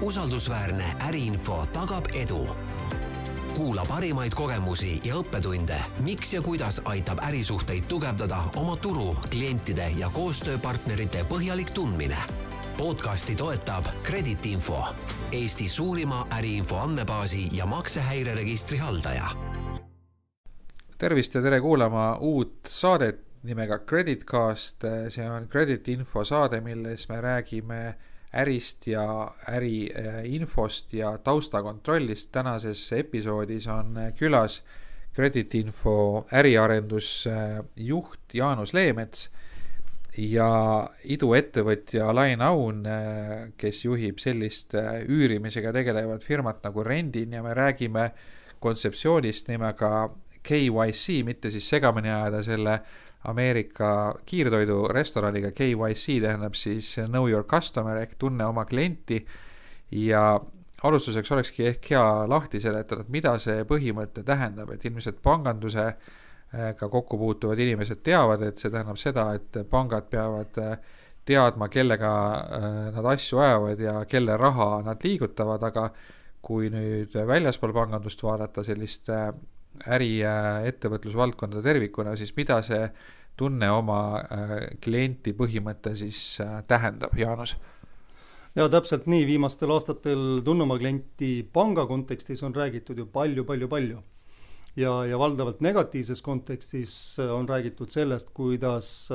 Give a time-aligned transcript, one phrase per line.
[0.00, 2.48] usaldusväärne äriinfo tagab edu.
[3.54, 10.10] kuula parimaid kogemusi ja õppetunde, miks ja kuidas aitab ärisuhteid tugevdada oma turu, klientide ja
[10.10, 12.16] koostööpartnerite põhjalik tundmine.
[12.78, 14.84] podcasti toetab Kredit Info,
[15.32, 19.28] Eesti suurima äriinfo andmebaasi ja maksehäireregistri haldaja.
[20.98, 27.20] tervist ja tere kuulama uut saadet nimega Creditcast, see on Credit Info saade, milles me
[27.20, 27.94] räägime
[28.34, 32.32] ärist ja äriinfost ja taustakontrollist.
[32.32, 34.62] tänases episoodis on külas
[35.14, 39.30] Credit Info äriarendusjuht Jaanus Leemets
[40.18, 42.84] ja iduettevõtja Lain Aun,
[43.56, 44.74] kes juhib sellist
[45.08, 48.10] üürimisega tegelevat firmat nagu Rendin ja me räägime
[48.58, 50.10] kontseptsioonist nimega
[50.44, 52.78] KYC, mitte siis segamini ajada selle
[53.24, 53.88] Ameerika
[54.26, 59.24] kiirtoidurestoraniga KYC tähendab siis know your customer ehk tunne oma klienti.
[59.90, 60.40] Ja
[60.82, 67.18] alustuseks olekski ehk hea lahti seletada, et mida see põhimõte tähendab, et ilmselt pangandusega kokku
[67.18, 70.60] puutuvad inimesed teavad, et see tähendab seda, et pangad peavad
[71.24, 72.12] teadma, kellega
[72.92, 75.88] nad asju ajavad ja kelle raha nad liigutavad, aga
[76.44, 79.08] kui nüüd väljaspool pangandust vaadata sellist
[79.86, 80.34] äri- ja
[80.68, 82.88] ettevõtlusvaldkonda tervikuna, siis mida see
[83.36, 87.56] tunne oma äh, klienti põhimõte siis äh, tähendab, Jaanus?
[88.54, 94.02] ja täpselt nii, viimastel aastatel tunne oma klienti panga kontekstis on räägitud ju palju-palju-palju.
[94.76, 99.10] ja, ja valdavalt negatiivses kontekstis äh, on räägitud sellest, kuidas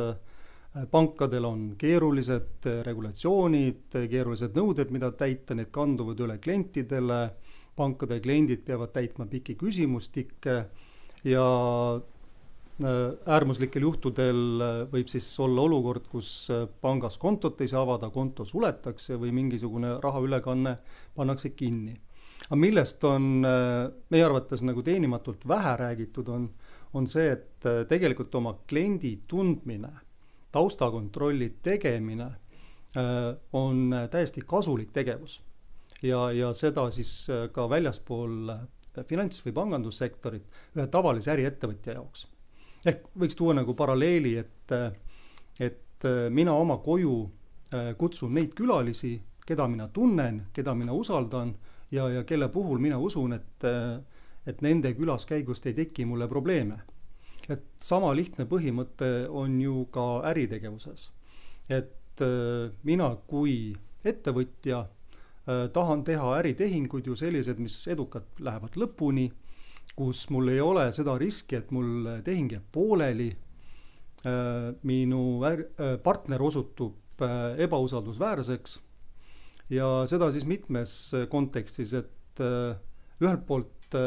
[0.91, 7.17] pankadel on keerulised regulatsioonid, keerulised nõuded, mida täita, need kanduvad üle klientidele
[7.79, 10.55] pankade kliendid peavad täitma pikki küsimustikke
[11.27, 11.45] ja
[11.95, 18.11] äh, äärmuslikel juhtudel äh, võib siis olla olukord, kus äh, pangas kontot ei saa avada,
[18.13, 20.77] konto suletakse või mingisugune rahaülekanne
[21.15, 21.95] pannakse kinni.
[22.49, 23.43] aga millest on
[24.09, 26.49] meie arvates nagu teenimatult vähe räägitud, on,
[26.93, 29.91] on see, et tegelikult oma kliendi tundmine,
[30.51, 32.29] taustakontrolli tegemine
[33.53, 35.35] on täiesti kasulik tegevus
[36.01, 38.61] ja, ja seda siis äh, ka väljaspool äh,
[39.07, 42.27] finants- või pangandussektorit ühe tavalise äriettevõtja jaoks.
[42.85, 44.93] ehk võiks tuua nagu paralleeli, et, äh,
[45.59, 45.77] et
[46.31, 47.29] mina oma koju
[47.99, 51.51] kutsun neid külalisi, keda mina tunnen, keda mina usaldan
[51.91, 53.65] ja, ja kelle puhul mina usun, et,
[54.47, 56.79] et nende külaskäigust ei teki mulle probleeme.
[57.49, 61.11] et sama lihtne põhimõte on ju ka äritegevuses.
[61.69, 62.23] et
[62.83, 64.85] mina kui ettevõtja
[65.73, 69.29] tahan teha äritehinguid ju sellised, mis edukalt lähevad lõpuni,
[69.97, 73.29] kus mul ei ole seda riski, et mul tehing jääb pooleli,
[74.25, 76.95] äh, minu äh, partner osutub
[77.59, 78.77] ebausaldusväärseks
[79.75, 80.93] ja seda siis mitmes
[81.27, 83.97] kontekstis, et ühelt poolt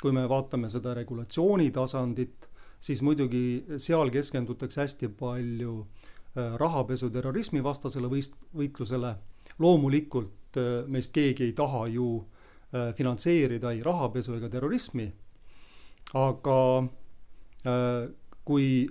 [0.00, 2.48] kui me vaatame seda regulatsiooni tasandit,
[2.80, 5.74] siis muidugi seal keskendutakse hästi palju
[6.60, 9.14] rahapesu terrorismi vastasele võist-, võitlusele.
[9.58, 15.08] Loomulikult äh, meist keegi ei taha ju äh, finantseerida ei rahapesu ega terrorismi,
[16.18, 16.60] aga
[17.66, 18.08] äh,
[18.48, 18.86] kui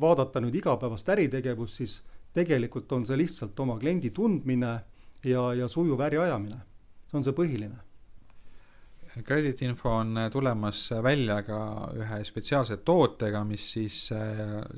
[0.00, 1.98] vaadata nüüd igapäevast äritegevust, siis
[2.32, 4.70] tegelikult on see lihtsalt oma kliendi tundmine
[5.28, 6.62] ja, ja sujuv äriajamine.
[7.10, 7.76] see on see põhiline.
[9.26, 11.58] Credit Info on tulemas välja ka
[11.98, 13.98] ühe spetsiaalse tootega, mis siis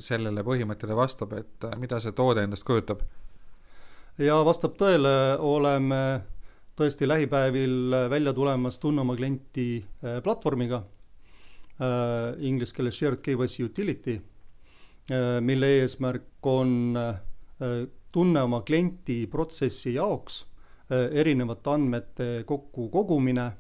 [0.09, 3.05] sellele põhimõttele vastab, et mida see toode endast kujutab
[4.19, 6.03] ja vastab tõele, oleme
[6.77, 14.17] tõesti lähipäevil välja tulemas Tunne oma klienti äh, platvormiga äh,, inglise keeles Shared KYC Utility
[14.17, 20.43] äh,, mille eesmärk on äh, tunne oma klienti protsessi jaoks
[20.93, 23.51] äh, erinevate andmete kokku kogumine,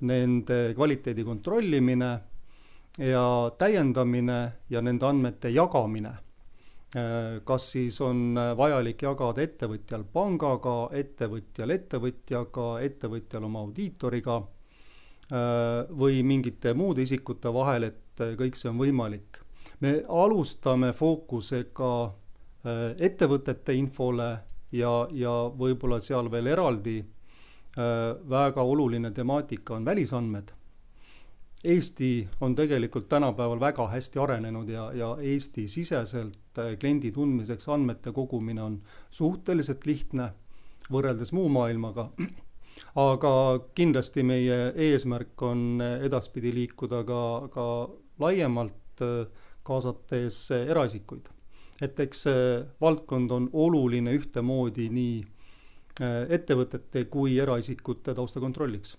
[0.00, 2.10] nende kvaliteedi kontrollimine
[3.00, 3.24] ja
[3.56, 4.40] täiendamine
[4.70, 6.12] ja nende andmete jagamine
[7.44, 16.22] kas siis on äh, vajalik jagada ettevõtjal pangaga, ettevõtjal ettevõtjaga, ettevõtjal oma audiitoriga äh, või
[16.24, 19.42] mingite muude isikute vahel, et kõik see on võimalik.
[19.80, 22.14] me alustame fookusega
[22.98, 24.28] ettevõtete infole
[24.72, 26.96] ja, ja võib-olla seal veel eraldi
[27.76, 30.54] väga oluline temaatika on välisandmed
[31.64, 36.45] Eesti on tegelikult tänapäeval väga hästi arenenud ja, ja Eesti-siseselt äh,
[36.80, 38.80] kliendi tundmiseks andmete kogumine on
[39.10, 40.30] suhteliselt lihtne
[40.92, 42.10] võrreldes muu maailmaga.
[43.10, 43.32] aga
[43.76, 44.58] kindlasti meie
[44.88, 47.22] eesmärk on edaspidi liikuda ka,
[47.52, 47.66] ka
[48.22, 51.32] laiemalt, äh, kaasates eraisikuid.
[51.82, 52.44] et eks see
[52.80, 55.16] valdkond on oluline ühtemoodi nii
[56.36, 58.94] ettevõtete kui eraisikute taustakontrolliks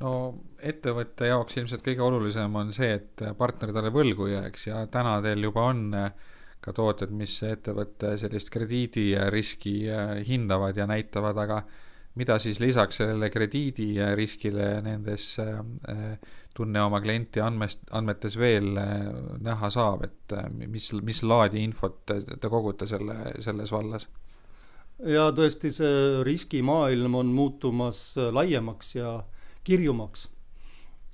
[0.00, 0.12] no
[0.60, 5.44] ettevõtte jaoks ilmselt kõige olulisem on see, et partner talle võlgu jääks ja täna teil
[5.44, 5.88] juba on
[6.60, 9.76] ka tooted, mis ettevõtte sellist krediidiriski
[10.28, 11.62] hindavad ja näitavad, aga
[12.20, 15.32] mida siis lisaks sellele krediidiriskile nendes
[16.56, 20.36] tunne oma klienti andmest, andmetes veel näha saab, et
[20.66, 24.08] mis, mis laadi infot te, te kogute selle, selles vallas?
[25.00, 28.02] ja tõesti, see riskimaailm on muutumas
[28.36, 30.28] laiemaks ja äh, kirjumaks.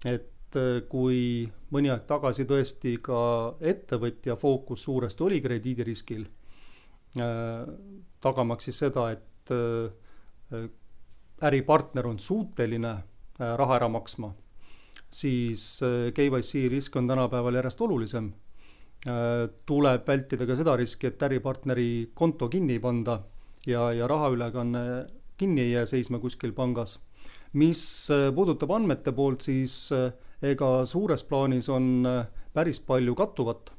[0.04, 6.26] et äh, kui mõni aeg tagasi tõesti ka ettevõtja fookus suuresti oli krediidiriskil,
[7.18, 7.66] äh,
[8.20, 10.68] tagamaks siis seda, et äh,
[11.42, 12.94] äripartner on suuteline
[13.36, 14.30] raha ära maksma,
[15.12, 15.82] siis
[16.16, 18.30] KYC risk on tänapäeval järjest olulisem.
[19.66, 23.18] tuleb vältida ka seda riski, et äripartneri konto kinni ei panda
[23.66, 24.80] ja, ja rahaülekanne
[25.36, 26.96] kinni ei jää seisma kuskil pangas
[27.56, 30.10] mis äh, puudutab andmete poolt, siis äh,
[30.44, 32.22] ega suures plaanis on äh,
[32.54, 33.72] päris palju kattuvat.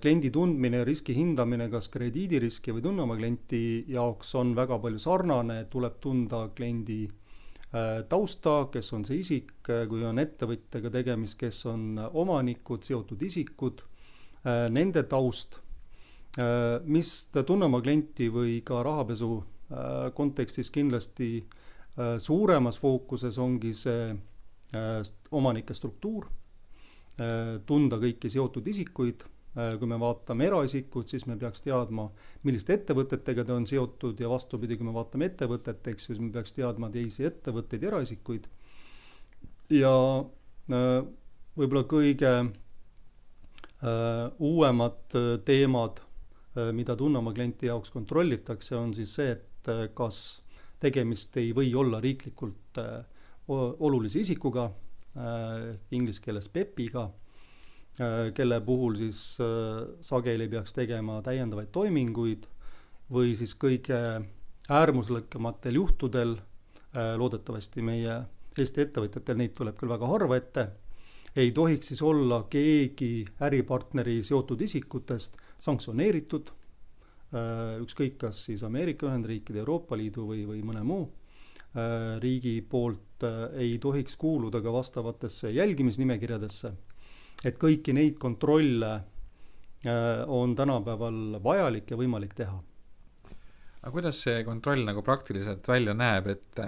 [0.00, 4.98] kliendi tundmine ja riski hindamine, kas krediidiriski või tunne oma klienti jaoks on väga palju
[5.02, 7.02] sarnane, tuleb tunda kliendi
[8.08, 13.84] tausta, kes on see isik, kui on ettevõtjaga tegemist, kes on omanikud, seotud isikud,
[14.72, 15.60] nende taust,
[16.88, 19.34] mis tunne oma klienti või ka rahapesu
[20.16, 21.61] kontekstis kindlasti äh,
[22.18, 25.00] suuremas fookuses ongi see äh,
[25.30, 26.28] omanike struktuur,
[27.20, 32.06] äh, tunda kõiki seotud isikuid, kui me vaatame eraisikut, siis me peaks teadma,
[32.48, 36.30] milliste ettevõtetega ta on seotud ja vastupidi, kui me vaatame ettevõtet, eks ju, siis me
[36.32, 38.46] peaks teadma teisi ettevõtteid ja eraisikuid.
[39.76, 39.92] ja
[41.58, 42.32] võib-olla kõige
[44.40, 46.00] uuemad teemad,
[46.72, 50.41] mida tunne oma klienti jaoks kontrollitakse, on siis see, et kas
[50.82, 53.04] tegemist ei või olla riiklikult äh,
[53.48, 54.68] olulise isikuga,
[55.16, 57.06] äh, inglise keeles PEP-iga,
[58.00, 59.22] äh, kelle puhul siis
[60.02, 62.48] sageli peaks tegema täiendavaid toiminguid
[63.12, 63.98] või siis kõige
[64.72, 66.36] äärmuslikumatel juhtudel,
[66.92, 68.14] loodetavasti meie
[68.60, 70.64] Eesti ettevõtjatel neid tuleb küll väga harva ette,
[71.40, 76.52] ei tohiks siis olla keegi äripartneri seotud isikutest sanktsioneeritud
[77.32, 83.46] ükskõik, kas siis Ameerika Ühendriikide, Euroopa Liidu või, või mõne muu äh, riigi poolt äh,
[83.64, 86.72] ei tohiks kuuluda ka vastavatesse jälgimisnimekirjadesse.
[87.44, 89.00] et kõiki neid kontrolle
[90.30, 92.54] on tänapäeval vajalik ja võimalik teha.
[93.80, 96.60] aga kuidas see kontroll nagu praktiliselt välja näeb, et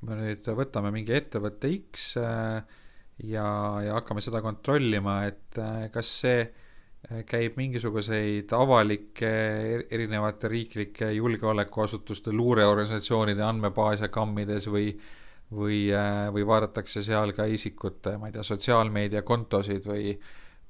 [0.00, 3.46] kui me nüüd võtame mingi ettevõtte X ja,
[3.84, 5.60] ja hakkame seda kontrollima, et
[5.94, 6.42] kas see
[7.30, 9.30] käib mingisuguseid avalikke
[9.90, 14.90] erinevate riiklike julgeolekuasutuste luureorganisatsioonide andmebaase kammides või
[15.54, 15.86] või,
[16.34, 20.18] või vaadatakse seal ka isikute, ma ei tea, sotsiaalmeediakontosid või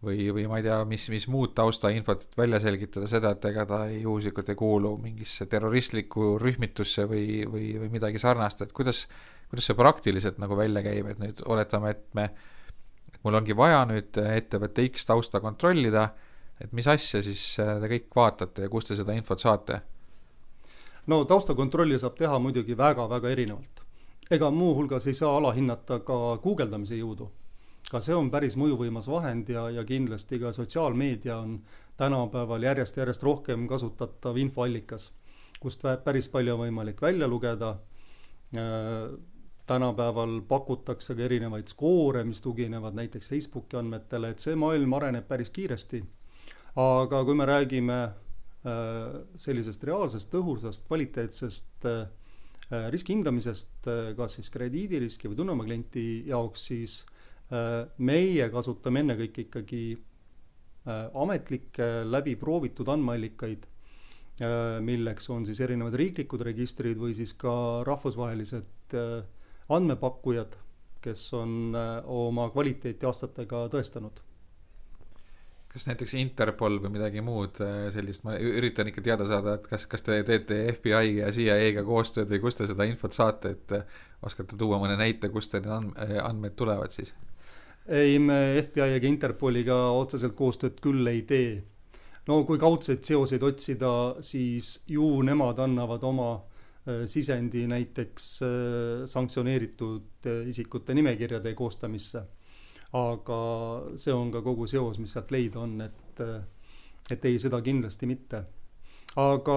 [0.04, 3.80] või, või ma ei tea, mis, mis muud taustainfot välja selgitada seda, et ega ta
[3.88, 9.06] ei, juhuslikult ei kuulu mingisse terroristlikku rühmitusse või, või, või midagi sarnast, et kuidas,
[9.50, 12.28] kuidas see praktiliselt nagu välja käib, et nüüd oletame, et me
[13.24, 16.08] mul ongi vaja nüüd ettevõtte X tausta kontrollida,
[16.60, 19.80] et mis asja siis äh, te kõik vaatate ja kust te seda infot saate?
[21.08, 23.84] no taustakontrolli saab teha muidugi väga-väga erinevalt.
[24.30, 27.30] ega muuhulgas ei saa alahinnata ka guugeldamise jõudu.
[27.90, 31.60] ka see on päris mõjuvõimas vahend ja, ja kindlasti ka sotsiaalmeedia on
[31.96, 35.12] tänapäeval järjest-järjest rohkem kasutatav infoallikas,
[35.60, 37.70] kust päris palju on võimalik välja lugeda
[38.56, 39.16] äh,
[39.68, 45.52] tänapäeval pakutakse ka erinevaid skoore, mis tuginevad näiteks Facebooki andmetele, et see maailm areneb päris
[45.54, 46.02] kiiresti.
[46.78, 52.04] aga kui me räägime äh, sellisest reaalsest, tõhusast, kvaliteetsest äh,
[52.92, 57.00] riski hindamisest, äh, kas siis krediidiriski või tunnema klienti jaoks, siis
[57.96, 59.82] meie kasutame ennekõike ikkagi
[61.16, 63.62] ametlikke läbi proovitud andmeallikaid,
[64.84, 67.54] milleks on siis erinevad riiklikud registrid või siis ka
[67.88, 68.92] rahvusvahelised
[69.68, 70.56] andmepakkujad,
[71.04, 74.24] kes on äh, oma kvaliteeti aastatega tõestanud.
[75.68, 79.86] kas näiteks Interpol või midagi muud äh, sellist, ma üritan ikka teada saada, et kas,
[79.86, 83.98] kas te teete FBI ja CIA-ga koostööd või kust te seda infot saate, et äh,
[84.24, 87.14] oskate tuua mõne näite, kust need andmed tulevad siis?
[87.88, 91.62] ei, me FBI ega Interpoliga otseselt koostööd küll ei tee.
[92.28, 96.32] no kui kaudseid seoseid otsida, siis ju nemad annavad oma
[97.06, 98.50] sisendi näiteks äh,
[99.08, 102.24] sanktsioneeritud äh, isikute nimekirjade koostamisse.
[102.88, 103.38] aga
[104.00, 106.20] see on ka kogu seos, mis sealt leida on, et,
[107.12, 108.40] et ei, seda kindlasti mitte.
[109.20, 109.56] aga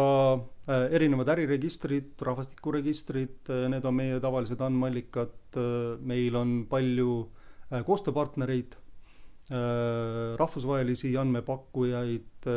[0.91, 5.59] erinevad äriregistrid, rahvastikuregistrid, need on meie tavalised andmeallikad,
[6.03, 7.13] meil on palju
[7.87, 8.75] koostööpartnereid,
[10.41, 12.47] rahvusvahelisi andmepakkujaid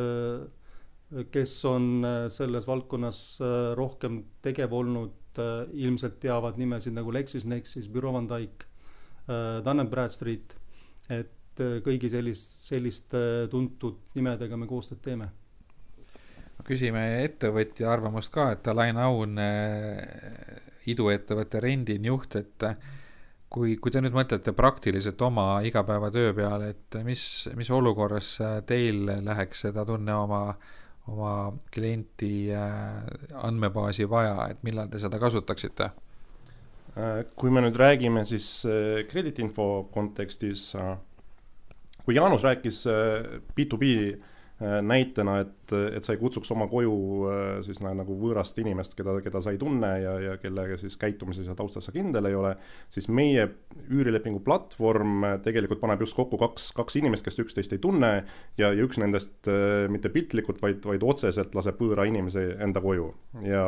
[1.30, 7.88] kes on äh, selles valdkonnas äh, rohkem tegev olnud, äh, ilmselt teavad nimesid nagu LexisNexis,
[7.92, 8.68] Bureau van Dijk,
[9.64, 10.50] Dun Bradstreet,
[11.08, 15.30] et kõigi sellist, selliste tuntud nimedega me koostööd teeme.
[16.64, 19.40] küsime ettevõtja arvamust ka, et Alain Aun,
[20.92, 22.68] iduettevõtte Rendin juht, et
[23.48, 28.36] kui, kui te nüüd mõtlete praktiliselt oma igapäevatöö peale, et mis, mis olukorras
[28.68, 33.04] teil läheks seda tunne oma äh, oma klienti äh,
[33.44, 35.90] andmebaasi vaja, et millal te seda kasutaksite?
[36.94, 38.46] Äh, kui me nüüd räägime siis
[39.10, 40.70] krediitinfo äh, kontekstis,
[42.04, 42.84] kui Jaanus rääkis
[43.56, 46.94] B2B Äh, näitena, et, et sa ei kutsuks oma koju
[47.26, 51.48] äh, siis nagu võõrast inimest, keda, keda sa ei tunne ja, ja kellega siis käitumises
[51.50, 52.54] ja taustas sa kindel ei ole,
[52.92, 53.48] siis meie
[53.90, 58.12] üürilepingu platvorm tegelikult paneb just kokku kaks, kaks inimest, kes üksteist ei tunne
[58.60, 63.10] ja, ja üks nendest äh, mitte piltlikult, vaid, vaid otseselt laseb võõra inimese enda koju.
[63.42, 63.64] Ja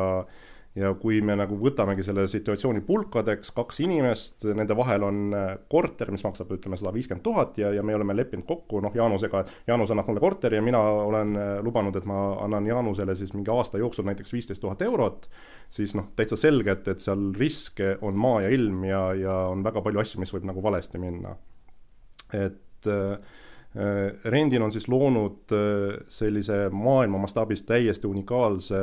[0.77, 6.11] ja kui me nagu võtamegi selle situatsiooni pulkadeks, kaks inimest, nende vahel on äh, korter,
[6.13, 9.93] mis maksab, ütleme, sada viiskümmend tuhat ja, ja me oleme leppinud kokku, noh, Jaanusega, Jaanus
[9.93, 13.81] annab mulle korteri ja mina olen äh, lubanud, et ma annan Jaanusele siis mingi aasta
[13.81, 15.27] jooksul näiteks viisteist tuhat eurot,
[15.73, 19.65] siis noh, täitsa selge, et, et seal riske on maa ja ilm ja, ja on
[19.65, 21.35] väga palju asju, mis võib nagu valesti minna.
[22.35, 23.17] et äh,
[24.25, 28.79] Rendin on siis loonud äh, sellise maailma mastaabis täiesti unikaalse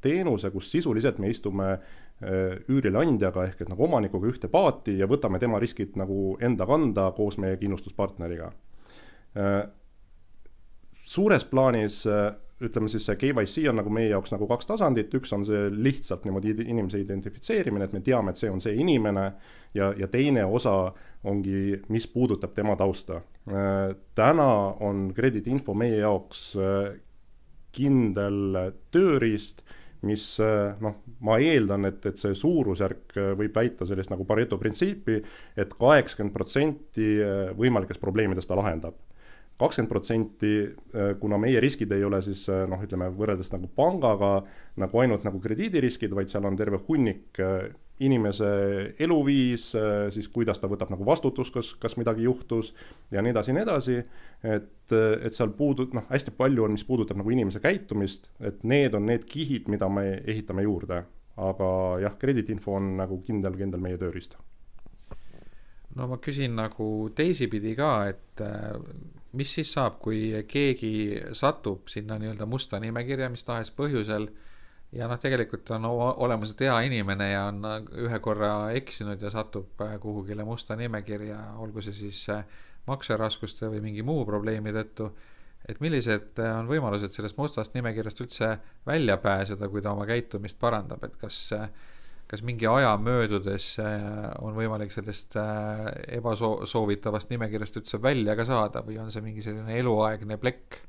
[0.00, 5.40] teenuse, kus sisuliselt me istume äh, üürileandjaga ehk et nagu omanikuga ühte paati ja võtame
[5.40, 8.52] tema riskid nagu enda kanda koos meie kindlustuspartneriga.
[11.06, 12.04] suures plaanis
[12.64, 16.24] ütleme siis see KYC on nagu meie jaoks nagu kaks tasandit, üks on see lihtsalt
[16.24, 19.26] niimoodi inimese identifitseerimine, et me teame, et see on see inimene
[19.76, 20.76] ja, ja teine osa
[21.28, 23.20] ongi, mis puudutab tema tausta.
[24.14, 26.94] täna on krediidiinfo meie jaoks äh,
[27.76, 29.60] kindel tööriist,
[30.06, 34.56] mis äh, noh, ma eeldan, et, et see suurusjärk äh, võib väita sellist nagu Pareto
[34.58, 35.28] printsiipi et,
[35.66, 37.10] et kaheksakümmend protsenti
[37.58, 38.96] võimalikest probleemidest ta lahendab
[39.60, 40.52] kakskümmend protsenti,
[40.92, 44.42] äh, kuna meie riskid ei ole siis äh, noh, ütleme võrreldes nagu pangaga
[44.80, 47.70] nagu ainult nagu krediidiriskid, vaid seal on terve hunnik äh,
[48.04, 48.48] inimese
[49.00, 49.70] eluviis,
[50.12, 52.74] siis kuidas ta võtab nagu vastutust, kas, kas midagi juhtus
[53.08, 53.94] ja nii edasi ja nii edasi.
[54.44, 58.92] et, et seal puudu-, noh, hästi palju on, mis puudutab nagu inimese käitumist, et need
[58.92, 61.06] on need kihid, mida me ehitame juurde.
[61.40, 61.70] aga
[62.04, 64.36] jah, krediidiinfo on nagu kindel, kindel meie tööriist
[65.96, 68.44] no ma küsin nagu teisipidi ka, et
[69.36, 70.92] mis siis saab, kui keegi
[71.36, 74.28] satub sinna nii-öelda musta nimekirja mis tahes põhjusel
[74.96, 77.64] ja noh, tegelikult on olemuselt hea inimene ja on
[78.06, 82.44] ühe korra eksinud ja satub äh, kuhugile musta nimekirja, olgu see siis äh,
[82.86, 85.10] makseraskuste või mingi muu probleemi tõttu,
[85.68, 88.52] et millised äh, on võimalused sellest mustast nimekirjast üldse
[88.86, 91.68] välja pääseda, kui ta oma käitumist parandab, et kas äh,
[92.30, 95.86] kas mingi aja möödudes äh, on võimalik sellest äh,
[96.18, 100.80] ebasoovitavast nimekirjast üldse välja ka saada või on see mingi selline eluaegne plekk?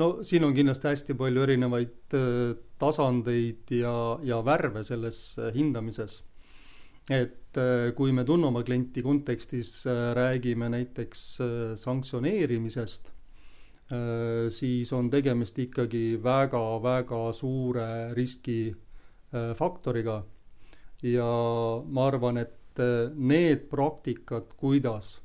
[0.00, 6.22] no siin on kindlasti hästi palju erinevaid äh, tasandeid ja, ja värve selles hindamises.
[7.12, 7.58] et
[7.94, 9.84] kui me tunne oma klienti kontekstis
[10.16, 11.20] räägime näiteks
[11.78, 13.12] sanktsioneerimisest,
[14.50, 17.86] siis on tegemist ikkagi väga-väga suure
[18.16, 18.72] riski
[19.58, 20.22] faktoriga
[21.04, 21.28] ja
[21.86, 25.18] ma arvan, et äh, need praktikad, kuidas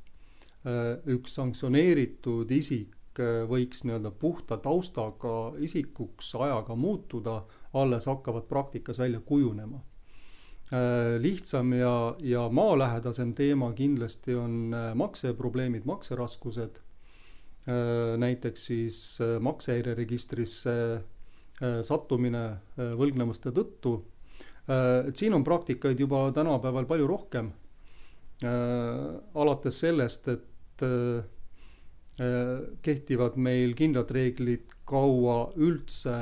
[0.64, 2.96] äh, üks sanktsioneeritud isik
[3.50, 7.40] võiks nii-öelda puhta taustaga isikuks ajaga muutuda,
[7.76, 9.82] alles hakkavad praktikas välja kujunema.
[11.18, 16.78] lihtsam ja, ja maalähedasem teema kindlasti on makseprobleemid, makseraskused,
[18.16, 21.19] näiteks siis maksehäireregistrisse Äh,
[21.84, 23.98] sattumine äh, võlgnevuste tõttu.
[24.64, 27.52] Äh, et siin on praktikaid juba tänapäeval palju rohkem.
[28.40, 30.82] alates sellest, et
[32.82, 36.14] kehtivad meil kindlad reeglid, kaua üldse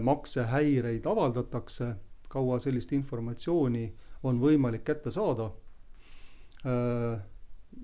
[0.00, 1.90] maksehäireid avaldatakse,
[2.32, 3.84] kaua sellist informatsiooni
[4.24, 5.50] on võimalik kätte saada.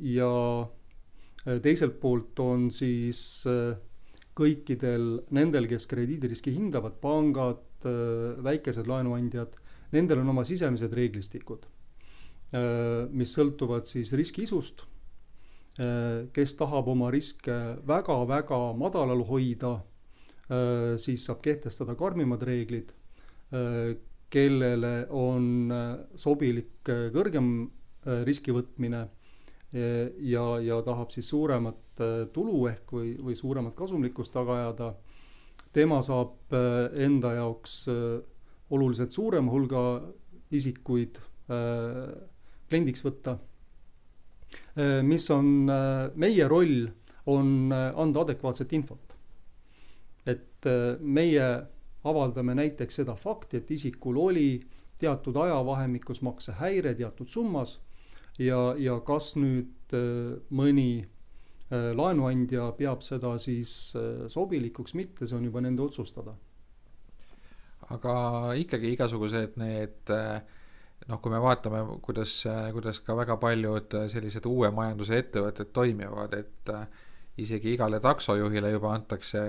[0.01, 0.33] ja
[1.61, 3.45] teiselt poolt on siis
[4.39, 9.55] kõikidel nendel, kes krediidiriski hindavad, pangad, äh, väikesed laenuandjad,
[9.95, 11.67] nendel on oma sisemised reeglistikud,
[12.53, 14.87] äh, mis sõltuvad siis riski isust.
[15.79, 19.81] Äh, kes tahab oma riske väga-väga madalal hoida,
[21.01, 22.91] siis saab kehtestada karmimad reeglid,
[24.29, 25.73] kellele on
[26.21, 27.49] sobilik kõrgem
[28.29, 29.07] riski võtmine
[29.75, 32.03] ja, ja tahab siis suuremat
[32.33, 34.91] tulu ehk või, või suuremat kasumlikkust taga ajada,
[35.75, 36.55] tema saab
[36.95, 37.81] enda jaoks
[38.71, 39.83] oluliselt suurema hulga
[40.55, 41.19] isikuid
[42.71, 43.37] kliendiks võtta.
[45.03, 45.71] mis on
[46.15, 46.87] meie roll
[47.27, 49.17] on anda adekvaatset infot.
[50.27, 50.67] et
[51.01, 51.49] meie
[52.05, 54.61] avaldame näiteks seda fakti, et isikul oli
[54.99, 57.81] teatud ajavahemikus maksehäire teatud summas
[58.39, 61.05] ja, ja kas nüüd äh, mõni
[61.75, 63.97] laenuandja peab seda siis
[64.31, 66.37] sobilikuks, mitte, see on juba nende otsustada.
[67.91, 68.13] aga
[68.61, 72.37] ikkagi igasugused need noh, kui me vaatame, kuidas,
[72.77, 76.73] kuidas ka väga paljud sellised uue majanduse ettevõtted toimivad, et
[77.37, 79.41] isegi igale taksojuhile juba antakse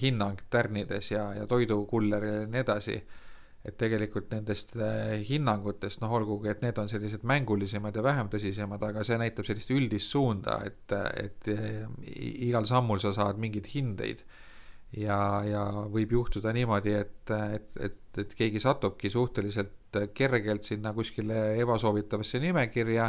[0.00, 2.98] hinnang tärnides ja, ja toidukullerile ja nii edasi.
[3.64, 8.82] Et tegelikult nendest eh, hinnangutest, noh, olgugi, et need on sellised mängulisemad ja vähem tõsisemad,
[8.90, 11.84] aga see näitab sellist üldist suunda, et, et eh,
[12.48, 14.24] igal sammul sa saad mingeid hindeid.
[14.94, 15.18] ja,
[15.48, 22.38] ja võib juhtuda niimoodi, et, et, et, et keegi satubki suhteliselt kergelt sinna kuskile ebasoovitavasse
[22.42, 23.08] nimekirja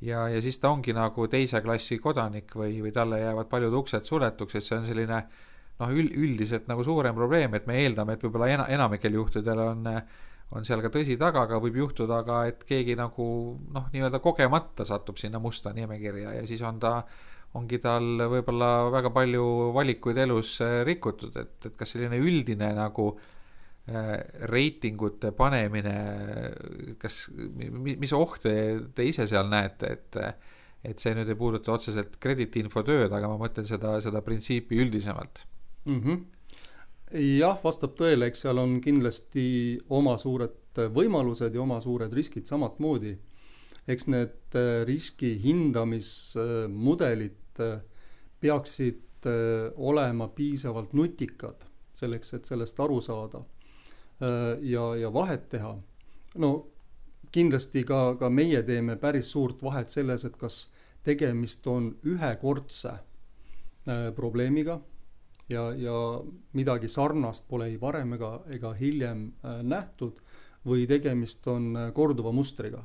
[0.00, 4.04] ja, ja siis ta ongi nagu teise klassi kodanik või, või talle jäävad paljud uksed
[4.04, 5.22] suletuks, et see on selline
[5.80, 9.86] noh, üld, üldiselt nagu suurem probleem, et me eeldame, et võib-olla ena, enamikel juhtudel on,
[10.56, 13.28] on seal ka tõsi taga, aga võib juhtuda ka, et keegi nagu
[13.74, 16.98] noh, nii-öelda kogemata satub sinna musta nimekirja ja siis on ta,
[17.56, 23.32] ongi tal võib-olla väga palju valikuid elus rikutud, et, et kas selline üldine nagu äh,
[23.86, 24.18] Äh,
[24.50, 25.92] reitingute panemine,
[26.98, 28.54] kas, mis ohte
[28.98, 30.18] te ise seal näete, et,
[30.90, 35.44] et see nüüd ei puuduta otseselt krediitinfo tööd, aga ma mõtlen seda, seda printsiipi üldisemalt
[35.86, 36.00] mm.
[36.00, 36.24] -hmm.
[37.38, 43.18] jah, vastab tõele, eks seal on kindlasti oma suured võimalused ja oma suured riskid samamoodi.
[43.88, 47.80] eks need äh, riski hindamismudelid äh,
[48.40, 49.02] peaksid
[49.76, 53.44] olema piisavalt nutikad selleks, et sellest aru saada
[54.22, 55.78] Äh, ja, ja vahet teha.
[56.34, 56.66] no
[57.32, 60.70] kindlasti ka, ka meie teeme päris suurt vahet selles, et kas
[61.04, 64.80] tegemist on ühekordse äh, probleemiga
[65.50, 65.96] ja, ja
[66.52, 70.22] midagi sarnast pole ei varem ega, ega hiljem äh, nähtud
[70.66, 72.84] või tegemist on korduva mustriga.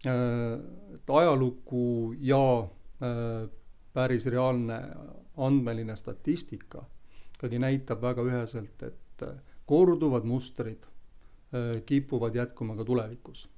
[0.00, 2.68] et ajalugu ja
[3.92, 4.78] päris reaalne
[5.36, 6.80] andmeline statistika
[7.34, 9.24] ikkagi näitab väga üheselt, et
[9.70, 10.84] korduvad mustrid
[11.54, 13.48] äh, kipuvad jätkuma ka tulevikus.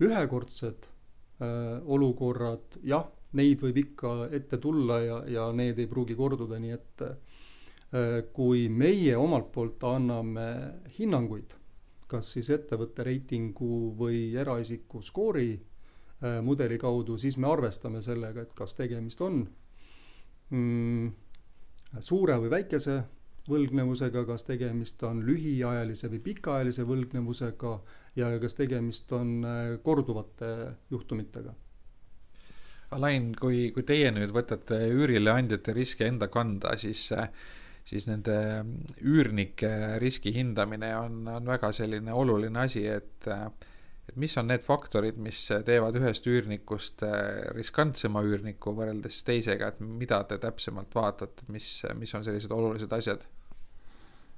[0.00, 3.06] ühekordsed äh, olukorrad, jah,
[3.38, 8.68] neid võib ikka ette tulla ja, ja need ei pruugi korduda, nii et äh, kui
[8.68, 10.46] meie omalt poolt anname
[10.98, 11.54] hinnanguid,
[12.10, 15.52] kas siis ettevõtte reitingu või eraisiku skoori
[16.42, 19.42] mudeli kaudu, siis me arvestame sellega, et kas tegemist on
[20.48, 21.10] mm,
[22.00, 22.96] suure või väikese
[23.48, 27.74] võlgnevusega, kas tegemist on lühiajalise või pikaajalise võlgnevusega
[28.16, 30.50] ja kas tegemist on äh, korduvate
[30.90, 31.54] juhtumitega.
[32.94, 37.08] Alain, kui, kui teie nüüd võtate üürileandjate riske enda kanda, siis,
[37.88, 38.36] siis nende
[39.02, 43.30] üürnike riski hindamine on, on väga selline oluline asi, et
[44.04, 47.00] et mis on need faktorid, mis teevad ühest üürnikust
[47.56, 53.24] riskantsema üürniku võrreldes teisega, et mida te täpsemalt vaatate, mis, mis on sellised olulised asjad?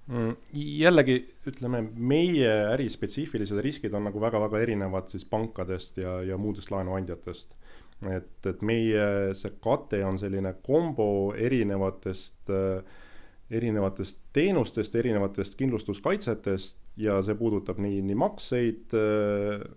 [0.07, 1.17] Mm, jällegi
[1.51, 7.57] ütleme, meie äri spetsiifilised riskid on nagu väga-väga erinevad siis pankadest ja, ja muudest laenuandjatest.
[8.13, 12.53] Et, et meie see kate on selline kombo erinevatest
[13.47, 18.97] erinevatest teenustest, erinevatest kindlustuskaitsetest ja see puudutab nii, nii makseid,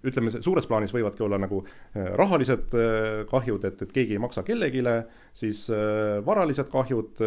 [0.10, 2.74] ütleme, suures plaanis võivadki olla nagu äh, rahalised
[3.30, 4.82] kahjud, et, et keegi ei maksa kellelegi,
[5.38, 5.68] siis
[6.26, 7.22] varalised kahjud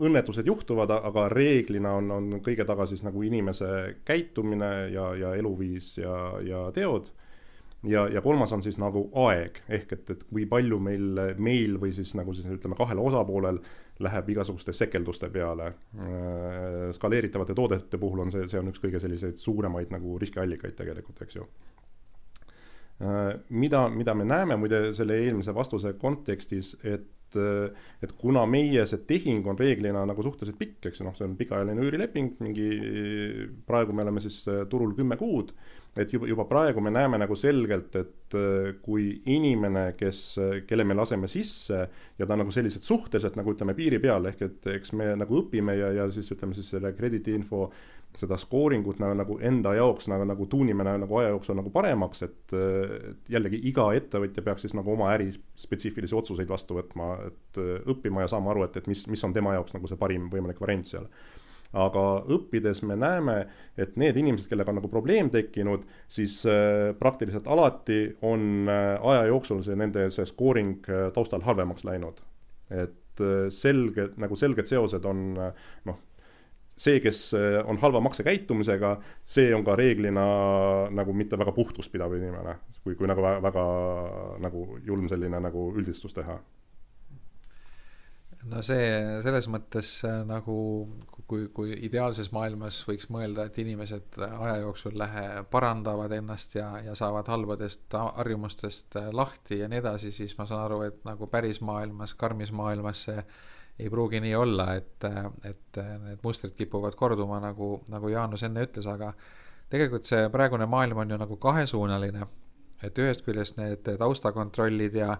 [0.00, 5.92] õnnetused juhtuvad, aga reeglina on, on kõige taga siis nagu inimese käitumine ja, ja eluviis
[6.00, 6.14] ja,
[6.44, 7.10] ja teod.
[7.82, 11.92] Ja, ja kolmas on siis nagu aeg, ehk et, et kui palju meil, meil või
[11.96, 13.60] siis nagu siis ütleme, kahel osapoolel
[14.04, 15.72] läheb igasuguste sekelduste peale.
[15.96, 21.22] Äh, skaleeritavate toodete puhul on see, see on üks kõige selliseid suuremaid nagu riskiallikaid tegelikult,
[21.24, 21.46] eks ju
[23.04, 29.04] äh, mida, mida me näeme muide selle eelmise vastuse kontekstis, et et, kuna meie see
[29.06, 32.64] tehing on reeglina nagu suhteliselt pikk, eks noh, see on pikaajaline üürileping, mingi,
[33.68, 34.40] praegu me oleme siis
[34.72, 35.52] turul kümme kuud,
[35.98, 40.22] et juba, juba praegu me näeme nagu selgelt, et äh, kui inimene, kes,
[40.68, 41.80] kelle me laseme sisse
[42.18, 45.40] ja ta on nagu selliselt suhteliselt nagu ütleme piiri peal, ehk et eks me nagu
[45.42, 47.64] õpime ja, ja siis ütleme siis selle krediidiinfo
[48.18, 52.24] seda scoring ut nagu, nagu enda jaoks nagu, nagu tuunime nagu aja jooksul nagu paremaks,
[52.26, 52.54] et,
[53.30, 58.32] jällegi iga ettevõtja peaks siis nagu oma äri spetsiifilisi otsuseid vastu võtma, et õppima ja
[58.32, 61.06] saama aru, et, et mis, mis on tema jaoks nagu see parim võimalik variant seal
[61.76, 63.36] aga õppides me näeme,
[63.78, 69.26] et need inimesed, kellega on nagu probleem tekkinud, siis äh, praktiliselt alati on äh, aja
[69.30, 72.22] jooksul see nende see scoring äh, taustal halvemaks läinud.
[72.70, 72.96] et
[73.50, 75.96] selged, nagu selged seosed on noh,
[76.78, 77.34] see, kes
[77.68, 78.92] on halva maksekäitumisega,
[79.26, 80.22] see on ka reeglina
[80.94, 82.54] nagu mitte väga puhtust pidav inimene,
[82.84, 83.64] kui, kui nagu väga, väga
[84.46, 86.38] nagu julm selline nagu üldistus teha
[88.48, 88.84] no see
[89.24, 90.56] selles mõttes äh, nagu
[91.28, 96.96] kui, kui ideaalses maailmas võiks mõelda, et inimesed aja jooksul lähe, parandavad ennast ja, ja
[96.98, 101.60] saavad halbadest harjumustest äh, lahti ja nii edasi, siis ma saan aru, et nagu päris
[101.64, 103.24] maailmas, karmis maailmas see
[103.80, 105.06] ei pruugi nii olla, et,
[105.48, 109.14] et need mustrid kipuvad korduma, nagu, nagu Jaanus enne ütles, aga
[109.72, 112.26] tegelikult see praegune maailm on ju nagu kahesuunaline.
[112.82, 115.18] et ühest küljest need taustakontrollid ja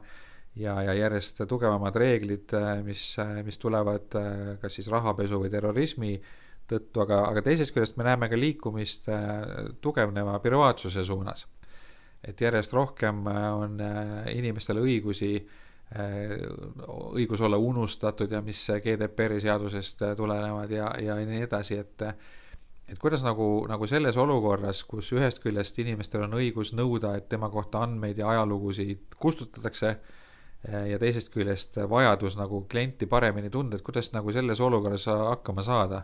[0.57, 5.51] ja, ja järjest tugevamad reeglid, äh, mis, äh, mis tulevad äh, kas siis rahapesu või
[5.53, 6.17] terrorismi
[6.71, 9.09] tõttu, aga, aga teisest küljest me näeme ka liikumist
[9.83, 11.47] tugevneva privaatsuse suunas.
[12.23, 13.81] et järjest rohkem on
[14.29, 15.33] inimestel õigusi,
[17.17, 22.07] õigus olla unustatud ja mis GDPR-i seadusest tulenevad ja, ja nii edasi, et
[22.91, 27.51] et kuidas nagu, nagu selles olukorras, kus ühest küljest inimestel on õigus nõuda, et tema
[27.51, 29.97] kohta andmeid ja ajalugusid kustutatakse
[30.69, 36.03] ja teisest küljest vajadus nagu klienti paremini tunda, et kuidas nagu selles olukorras hakkama saada?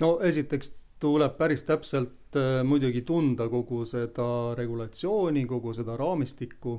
[0.00, 6.74] no esiteks tuleb päris täpselt äh, muidugi tunda kogu seda regulatsiooni, kogu seda raamistikku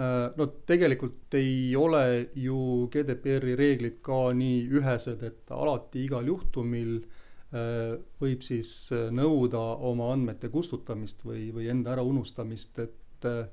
[0.00, 0.30] äh,.
[0.36, 7.94] no tegelikult ei ole ju GDPR-i reeglid ka nii ühesed, et alati igal juhtumil äh,
[8.20, 8.72] võib siis
[9.14, 9.62] nõuda
[9.92, 13.46] oma andmete kustutamist või, või enda äraunustamist, et äh,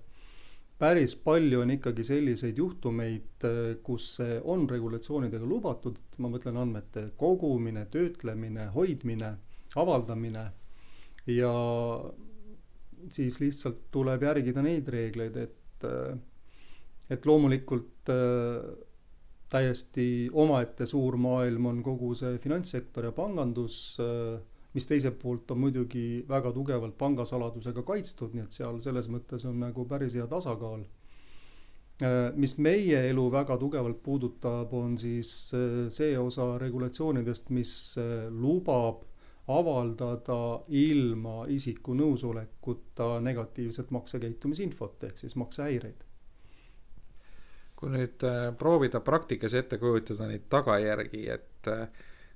[0.80, 3.46] päris palju on ikkagi selliseid juhtumeid,
[3.84, 9.32] kus see on regulatsioonidega lubatud, ma mõtlen andmete kogumine, töötlemine, hoidmine,
[9.76, 10.46] avaldamine.
[11.32, 11.54] Ja
[13.10, 15.88] siis lihtsalt tuleb järgida neid reegleid, et,
[17.10, 18.12] et loomulikult
[19.56, 23.78] täiesti omaette suur maailm on kogu see finantssektor ja pangandus
[24.76, 29.60] mis teiselt poolt on muidugi väga tugevalt pangasaladusega kaitstud, nii et seal selles mõttes on
[29.64, 30.84] nagu päris hea tasakaal.
[32.04, 38.26] Äh, mis meie elu väga tugevalt puudutab, on siis äh, see osa regulatsioonidest, mis äh,
[38.30, 39.06] lubab
[39.48, 46.02] avaldada ilma isiku nõusolekuta negatiivset maksekäitumisinfot ehk siis maksehäireid
[47.76, 48.24] kui nüüd
[48.58, 51.70] proovida praktikas ette kujutada neid tagajärgi, et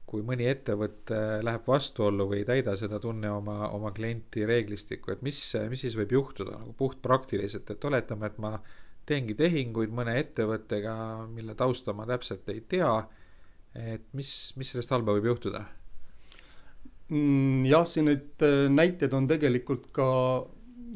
[0.09, 5.21] kui mõni ettevõte läheb vastuollu või ei täida seda tunne oma, oma klienti reeglistikku, et
[5.25, 5.37] mis,
[5.69, 8.55] mis siis võib juhtuda nagu puhtpraktiliselt, et oletame, et ma
[9.09, 10.93] teengi tehinguid mõne ettevõttega,
[11.29, 12.93] mille tausta ma täpselt ei tea.
[13.77, 15.61] et mis, mis sellest halba võib juhtuda?
[17.09, 20.09] Mm, jah, siin neid äh, näiteid on tegelikult ka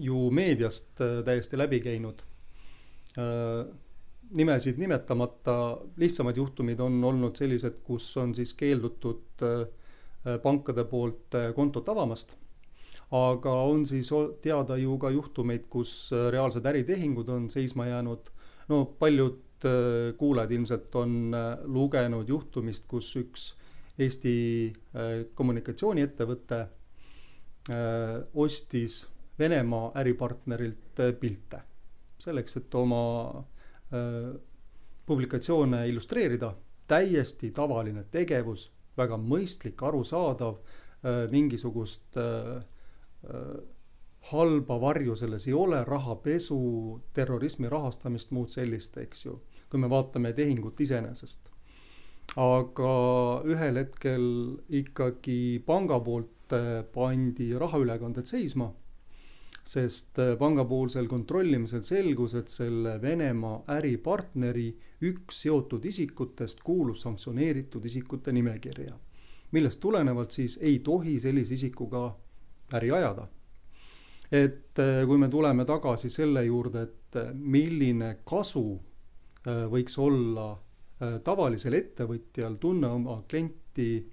[0.01, 2.21] ju meediast äh, täiesti läbi käinud
[3.17, 3.65] äh,
[4.33, 11.51] nimesid nimetamata, lihtsamad juhtumid on olnud sellised, kus on siis keeldutud äh, pankade poolt äh,
[11.55, 12.37] kontot avamast.
[13.13, 14.09] aga on siis
[14.41, 18.29] teada ju ka juhtumeid, kus äh, reaalsed äritehingud on seisma jäänud.
[18.69, 19.41] no paljud
[20.17, 23.53] kuulajad ilmselt on lugenud juhtumist, kus üks
[23.99, 24.73] Eesti
[25.35, 26.57] kommunikatsiooniettevõte
[28.33, 28.97] ostis
[29.39, 31.61] Venemaa äripartnerilt pilte
[32.19, 33.03] selleks, et oma
[35.05, 36.53] publikatsioone illustreerida,
[36.87, 40.57] täiesti tavaline tegevus, väga mõistlik, arusaadav,
[41.03, 42.63] äh, mingisugust äh,
[44.31, 46.59] halba varju selles ei ole, rahapesu,
[47.13, 51.49] terrorismi rahastamist, muud sellist, eks ju, kui me vaatame tehingut iseenesest.
[52.39, 52.91] aga
[53.45, 54.23] ühel hetkel
[54.79, 56.55] ikkagi panga poolt
[56.93, 58.71] pandi rahaülekanded seisma
[59.63, 64.67] sest äh, pangapoolsel kontrollimisel selgus, et selle Venemaa äripartneri
[65.07, 68.97] üks seotud isikutest kuulus sanktsioneeritud isikute nimekirja,
[69.55, 72.09] millest tulenevalt siis ei tohi sellise isikuga
[72.75, 73.27] äri ajada.
[74.31, 78.81] et äh, kui me tuleme tagasi selle juurde, et äh, milline kasu
[79.43, 80.53] võiks olla
[81.23, 84.05] tavalisel ettevõtjal tunne oma klienti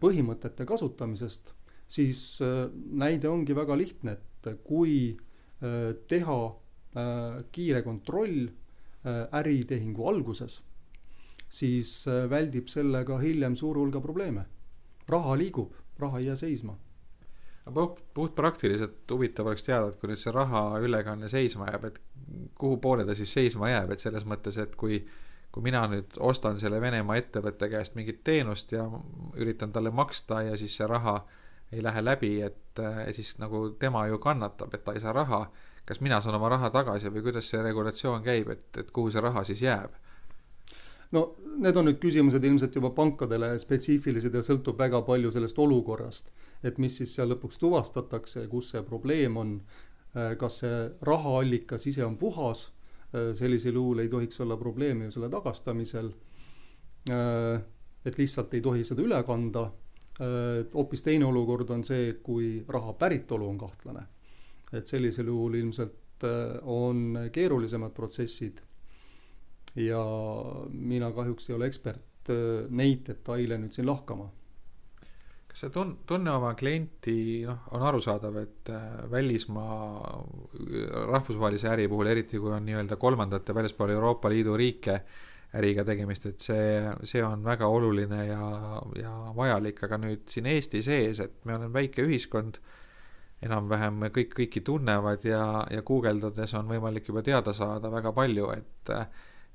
[0.00, 1.52] põhimõtete kasutamisest
[1.86, 2.40] siis
[2.90, 4.29] näide ongi väga lihtne, et
[4.64, 5.16] kui
[6.08, 6.38] teha
[7.52, 8.48] kiire kontroll
[9.40, 10.60] äritehingu alguses,
[11.48, 11.92] siis
[12.30, 14.44] väldib sellega hiljem suur hulga probleeme.
[15.08, 16.76] raha liigub, raha ei jää seisma
[17.74, 22.00] puht, puhtpraktiliselt huvitav oleks teada, et kui nüüd see raha ülekanne seisma jääb, et
[22.58, 25.02] kuhu poole ta siis seisma jääb, et selles mõttes, et kui
[25.50, 28.84] kui mina nüüd ostan selle Venemaa ettevõtte käest mingit teenust ja
[29.34, 31.16] üritan talle maksta ja siis see raha
[31.72, 35.50] ei lähe läbi, et eh, siis nagu tema ju kannatab, et ta ei saa raha.
[35.84, 39.20] kas mina saan oma raha tagasi või kuidas see regulatsioon käib, et, et kuhu see
[39.20, 39.96] raha siis jääb?
[41.12, 46.30] no need on nüüd küsimused ilmselt juba pankadele spetsiifilised ja sõltub väga palju sellest olukorrast
[46.64, 49.54] et mis siis seal lõpuks tuvastatakse, kus see probleem on,
[50.14, 52.68] äh, kas see rahaallikas ise on puhas,
[53.14, 56.10] äh, sellisel juhul ei tohiks olla probleemi ju selle tagastamisel.
[57.10, 57.62] Äh,
[58.04, 59.70] et lihtsalt ei tohi seda üle kanda.
[60.74, 64.02] Hoopis teine olukord on see, kui raha päritolu on kahtlane.
[64.72, 66.26] et sellisel juhul ilmselt
[66.62, 68.60] on keerulisemad protsessid.
[69.76, 70.02] ja
[70.70, 72.30] mina kahjuks ei ole ekspert
[72.68, 74.28] neid detaile nüüd siin lahkama
[75.50, 80.20] kas see tun-, tunne oma klienti, noh, on arusaadav, et äh, välismaa
[81.10, 85.00] rahvusvahelise äri puhul, eriti kui on nii-öelda kolmandate väljaspool Euroopa Liidu riike
[85.58, 88.50] äriga tegemist, et see, see on väga oluline ja,
[88.98, 92.60] ja vajalik, aga nüüd siin Eesti sees, et me oleme väike ühiskond,
[93.42, 98.94] enam-vähem kõik kõiki tunnevad ja, ja guugeldades on võimalik juba teada saada väga palju, et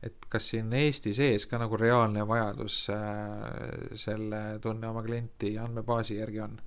[0.05, 6.19] et kas siin Eesti sees ka nagu reaalne vajadus äh, selle Tunne oma klienti andmebaasi
[6.19, 6.57] järgi on?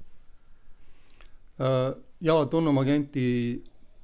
[1.63, 1.93] Äh,
[2.25, 3.27] jaa, Tunne oma klienti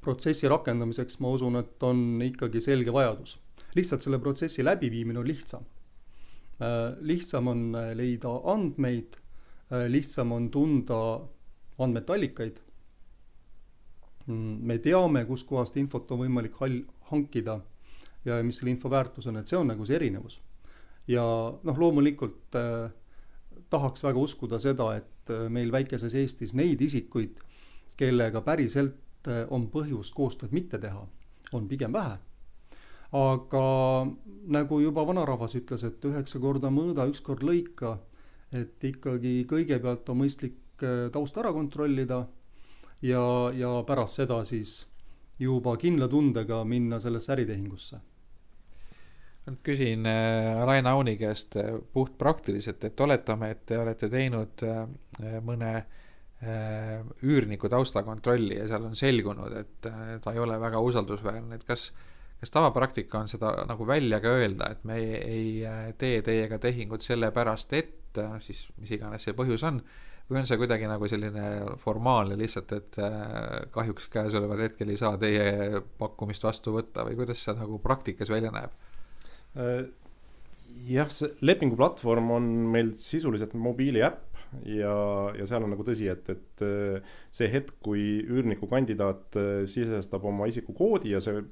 [0.04, 3.38] protsessi rakendamiseks ma usun, et on ikkagi selge vajadus.
[3.74, 5.64] lihtsalt selle protsessi läbiviimine on lihtsam.
[6.62, 9.16] Äh, lihtsam on leida andmeid,
[9.90, 10.98] lihtsam on tunda
[11.82, 12.60] andmete allikaid.
[14.26, 17.58] Mm, me teame, kuskohast infot on võimalik hal-, hankida
[18.24, 20.40] ja mis selle info väärtus on, et see on nagu see erinevus.
[21.06, 21.22] ja
[21.68, 22.88] noh, loomulikult äh,
[23.70, 27.42] tahaks väga uskuda seda, et äh, meil väikeses Eestis neid isikuid,
[28.00, 28.96] kellega päriselt
[29.28, 31.02] äh, on põhjust koostööd mitte teha,
[31.52, 32.18] on pigem vähe.
[33.14, 33.66] aga
[34.50, 37.98] nagu juba vanarahvas ütles, et üheksa korda mõõda, üks kord lõika,
[38.50, 42.24] et ikkagi kõigepealt on mõistlik äh, taust ära kontrollida
[43.02, 43.22] ja,
[43.54, 44.82] ja pärast seda siis
[45.38, 48.00] juba kindla tundega minna sellesse äritehingusse
[49.44, 54.86] nüüd küsin äh, Rain Auni käest äh, puhtpraktiliselt, et oletame, et te olete teinud äh,
[55.44, 55.74] mõne
[56.42, 59.86] üürniku taustakontrolli ja seal on selgunud, et
[60.22, 61.88] ta ei ole väga usaldusväärne, et kas,
[62.40, 65.14] kas tavapraktika on seda nagu välja ka öelda, et me ei,
[65.64, 69.80] ei tee teiega tehingut sellepärast, et siis mis iganes see põhjus on,
[70.28, 71.48] või on see kuidagi nagu selline
[71.80, 73.00] formaalne lihtsalt, et
[73.74, 78.52] kahjuks käesoleval hetkel ei saa teie pakkumist vastu võtta või kuidas see nagu praktikas välja
[78.54, 78.80] näeb?
[80.84, 84.94] Jah, see lepinguplatvorm on meil sisuliselt mobiiliäpp ja,
[85.36, 90.48] ja seal on nagu tõsi, et, et äh, see hetk, kui üürnikukandidaat äh, sisestab oma
[90.50, 91.44] isikukoodi ja see,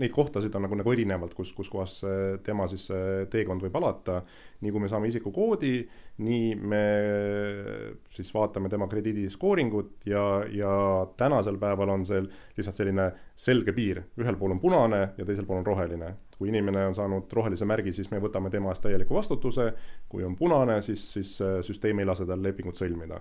[0.00, 1.98] neid kohtasid on nagu, nagu erinevalt, kus, kus kohas
[2.46, 2.86] tema siis
[3.32, 4.22] teekond võib alata.
[4.60, 5.74] nii kui me saame isikukoodi,
[6.24, 6.84] nii me
[8.12, 10.72] siis vaatame tema krediidiskooringut ja, ja
[11.16, 15.62] tänasel päeval on seal lihtsalt selline selge piir, ühel pool on punane ja teisel pool
[15.62, 19.74] on roheline kui inimene on saanud rohelise märgi, siis me võtame tema eest täieliku vastutuse.
[20.08, 23.20] kui on punane, siis, siis äh, süsteem ei lase tal lepingut sõlmida.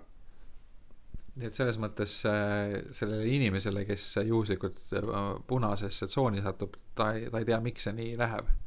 [1.35, 7.29] Nii et selles mõttes äh, sellele inimesele, kes juhuslikult äh, punasesse tsooni satub, ta ei,
[7.31, 8.57] ta ei tea, miks see nii läheb?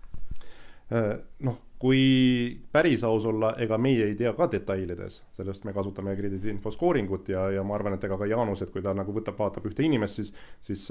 [0.93, 2.01] noh, kui
[2.69, 7.47] päris aus olla, ega meie ei tea ka detailides, sellest me kasutame krediidiinfo skooringut ja,
[7.55, 10.21] ja ma arvan, et ega ka Jaanus, et kui ta nagu võtab, vaatab ühte inimest,
[10.21, 10.83] siis, siis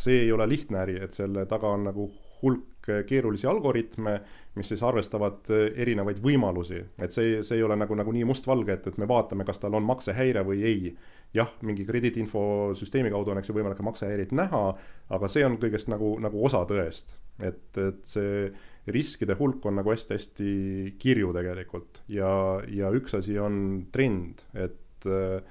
[0.00, 2.08] see ei ole lihtne äri, et selle taga on nagu
[2.42, 2.73] hulk
[3.08, 4.18] keerulisi algoritme,
[4.58, 8.76] mis siis arvestavad eh, erinevaid võimalusi, et see, see ei ole nagu, nagu nii mustvalge,
[8.76, 10.94] et, et me vaatame, kas tal on maksehäire või ei.
[11.34, 14.62] jah, mingi krediidiinfosüsteemi kaudu on, eks ju, võimalik maksehäireid näha,
[15.16, 17.16] aga see on kõigest nagu, nagu osa tõest.
[17.42, 18.52] et, et see
[18.86, 25.42] riskide hulk on nagu hästi-hästi kirju tegelikult ja, ja üks asi on trend, et Äh,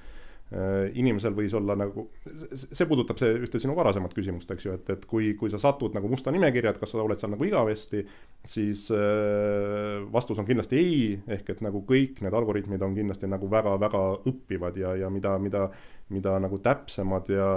[0.99, 2.07] inimesel võis olla nagu,
[2.53, 5.95] see puudutab see ühte sinu varasemat küsimust, eks ju, et, et kui, kui sa satud
[5.97, 8.03] nagu musta nimekirja, et kas sa oled seal nagu igavesti,
[8.49, 10.97] siis äh, vastus on kindlasti ei,
[11.37, 15.69] ehk et nagu kõik need algoritmid on kindlasti nagu väga-väga õppivad ja, ja mida, mida,
[16.13, 17.49] mida nagu täpsemad ja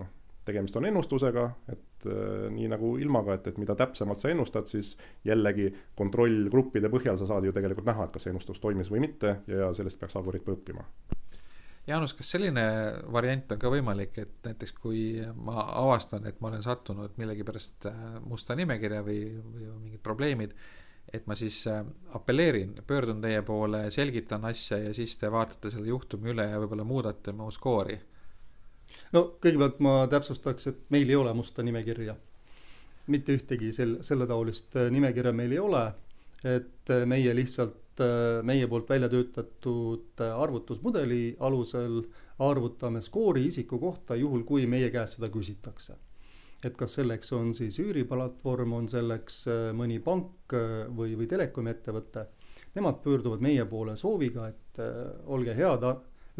[0.00, 0.10] noh,
[0.50, 4.96] tegemist on ennustusega, et äh, nii nagu ilmaga, et, et mida täpsemalt sa ennustad, siis
[5.26, 5.70] jällegi
[6.00, 9.70] kontrollgruppide põhjal sa saad ju tegelikult näha, et kas see ennustus toimis või mitte ja
[9.76, 10.88] sellest peaks algoritm õppima
[11.90, 12.62] Jaanus, kas selline
[13.10, 15.00] variant on ka võimalik, et näiteks kui
[15.34, 20.54] ma avastan, et ma olen sattunud millegipärast äh, musta nimekirja või, või mingid probleemid,
[21.12, 21.82] et ma siis äh,
[22.14, 26.86] apelleerin, pöördun teie poole, selgitan asja ja siis te vaatate selle juhtumi üle ja võib-olla
[26.86, 27.98] muudate mu skoori?
[29.14, 32.14] no kõigepealt ma täpsustaks, et meil ei ole musta nimekirja.
[33.10, 35.84] mitte ühtegi sel-, selletaolist äh, nimekirja meil ei ole,
[36.46, 37.89] et meie lihtsalt
[38.46, 42.02] meie poolt välja töötatud äh, arvutusmudeli alusel
[42.40, 45.96] arvutame skoori isiku kohta, juhul kui meie käest seda küsitakse.
[46.64, 50.52] et kas selleks on siis üüriplatvorm, on selleks äh, mõni pank
[50.96, 52.26] või, või telekomiettevõte,
[52.74, 54.80] nemad pöörduvad meie poole sooviga, et
[55.26, 55.86] olge head,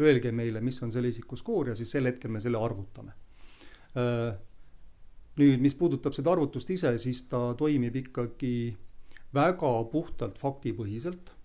[0.01, 3.13] öelge meile, mis on selle isiku skoor ja siis sel hetkel me selle arvutame.
[5.37, 8.53] nüüd, mis puudutab seda arvutust ise, siis ta toimib ikkagi
[9.33, 11.40] väga puhtalt faktipõhiselt Äh,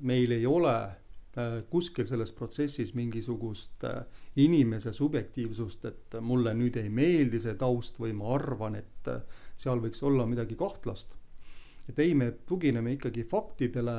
[0.00, 4.02] meil ei ole äh, kuskil selles protsessis mingisugust äh,
[4.36, 9.12] inimese subjektiivsust, et mulle nüüd ei meeldi see taust või ma arvan, et
[9.56, 11.16] seal võiks olla midagi kahtlast.
[11.88, 13.96] et ei, me tugineme ikkagi faktidele,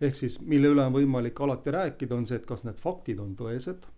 [0.00, 3.34] ehk siis mille üle on võimalik alati rääkida, on see, et kas need faktid on
[3.36, 3.88] tõesed.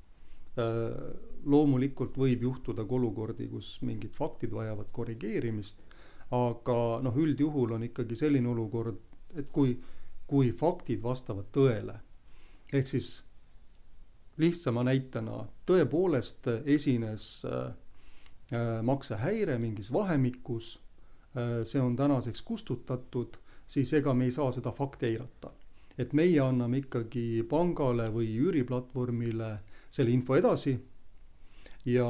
[1.45, 5.85] loomulikult võib juhtuda ka olukordi, kus mingid faktid vajavad korrigeerimist,
[6.37, 8.99] aga noh, üldjuhul on ikkagi selline olukord,
[9.39, 9.77] et kui
[10.31, 11.97] kui faktid vastavad tõele.
[12.73, 13.23] ehk siis
[14.39, 17.73] lihtsama näitena tõepoolest esines äh,
[18.55, 20.77] äh, maksehäire mingis vahemikus,
[21.35, 25.53] äh, see on tänaseks kustutatud, siis ega me ei saa seda fakti eirata.
[25.99, 29.49] et meie anname ikkagi pangale või üüriplatvormile
[29.91, 30.73] selle info edasi
[31.85, 32.07] ja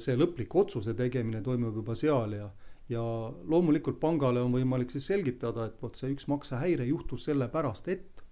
[0.00, 2.46] see lõplik otsuse tegemine toimub juba seal ja
[2.88, 3.02] ja
[3.50, 8.22] loomulikult pangale on võimalik siis selgitada, et vot see üks maksehäire juhtus sellepärast, et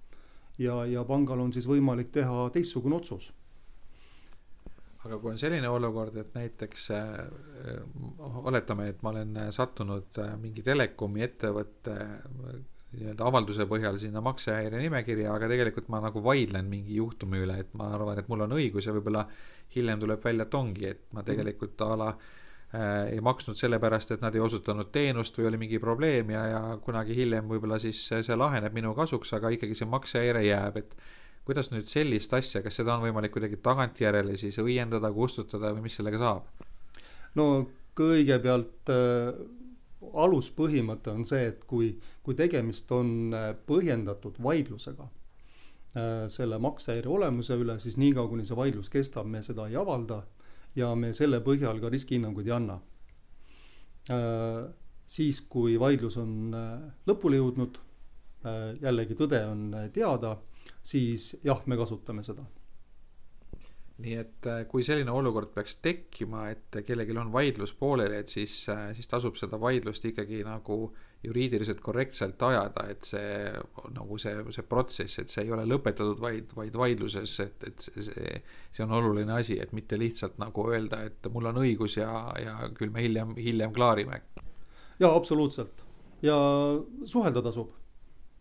[0.62, 3.32] ja, ja pangal on siis võimalik teha teistsugune otsus.
[5.04, 7.18] aga kui on selline olukord, et näiteks äh,
[8.44, 12.54] oletame, et ma olen sattunud äh, mingi telekomi ettevõtte äh,
[12.94, 17.74] nii-öelda avalduse põhjal sinna maksehäire nimekirja, aga tegelikult ma nagu vaidlen mingi juhtumi üle, et
[17.74, 19.26] ma arvan, et mul on õigus ja võib-olla
[19.74, 22.43] hiljem tuleb välja, et ongi, et ma tegelikult a la äh, Äh,
[22.74, 27.14] ei maksnud sellepärast, et nad ei osutanud teenust või oli mingi probleem ja, ja kunagi
[27.14, 30.96] hiljem võib-olla siis see laheneb minu kasuks, aga ikkagi see maksehäire jääb, et
[31.44, 35.98] kuidas nüüd sellist asja, kas seda on võimalik kuidagi tagantjärele siis õiendada, kustutada või mis
[36.00, 36.64] sellega saab?
[37.38, 37.48] no
[37.98, 39.34] kõigepealt äh,
[40.24, 47.58] aluspõhimõte on see, et kui, kui tegemist on äh, põhjendatud vaidlusega äh, selle maksehäire olemuse
[47.60, 50.22] üle, siis niikaua, kuni see vaidlus kestab, me seda ei avalda
[50.76, 52.78] ja me selle põhjal ka riskihinnanguid ei anna.
[54.12, 54.64] Äh,
[55.06, 57.78] siis, kui vaidlus on äh, lõpule jõudnud,
[58.44, 60.36] äh, jällegi tõde on teada,
[60.84, 62.46] siis jah, me kasutame seda
[64.04, 69.06] nii et kui selline olukord peaks tekkima, et kellelgi on vaidlus pooleli, et siis, siis
[69.06, 70.88] tasub seda vaidlust ikkagi nagu
[71.24, 73.50] juriidiliselt korrektselt ajada, et see
[73.94, 78.36] nagu see, see protsess, et see ei ole lõpetatud, vaid, vaid vaidluses, et, et see,
[78.74, 82.10] see on oluline asi, et mitte lihtsalt nagu öelda, et mul on õigus ja,
[82.40, 84.22] ja küll me hiljem, hiljem klaarime.
[85.00, 85.84] jaa, absoluutselt.
[86.22, 86.36] ja
[87.04, 87.74] suhelda tasub.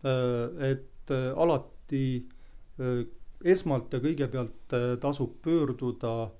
[0.04, 2.06] Äh, et äh, alati
[2.80, 3.04] äh,
[3.44, 6.30] esmalt ja kõigepealt tasub pöörduda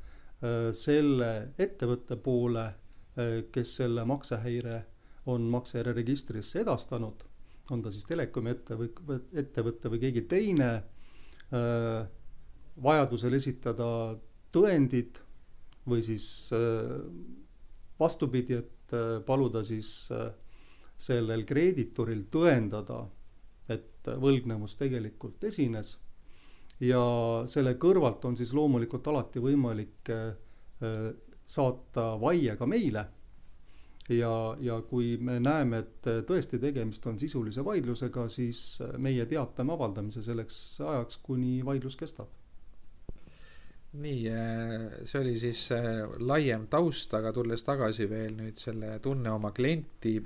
[0.76, 1.28] selle
[1.60, 2.64] ettevõtte poole,
[3.52, 4.78] kes selle maksehäire
[5.26, 7.24] on maksejärje registrisse edastanud,
[7.72, 10.70] on ta siis telekomi ettevõte, ettevõte või keegi teine,
[11.54, 12.04] äh,
[12.84, 13.86] vajadusel esitada
[14.52, 15.20] tõendid
[15.88, 16.96] või siis äh,
[18.00, 20.10] vastupidi, et äh, paluda siis
[21.04, 23.00] sellel kreeditoril tõendada,
[23.68, 25.96] et võlgnevus tegelikult esines.
[26.84, 27.00] Ja
[27.48, 30.10] selle kõrvalt on siis loomulikult alati võimalik
[31.46, 33.04] saata vaie ka meile
[34.08, 40.22] ja, ja kui me näeme, et tõesti tegemist on sisulise vaidlusega, siis meie peatame avaldamise
[40.24, 42.28] selleks ajaks, kuni vaidlus kestab.
[43.94, 44.22] nii,
[45.06, 45.68] see oli siis
[46.18, 50.16] laiem taust, aga tulles tagasi veel nüüd selle tunne oma klienti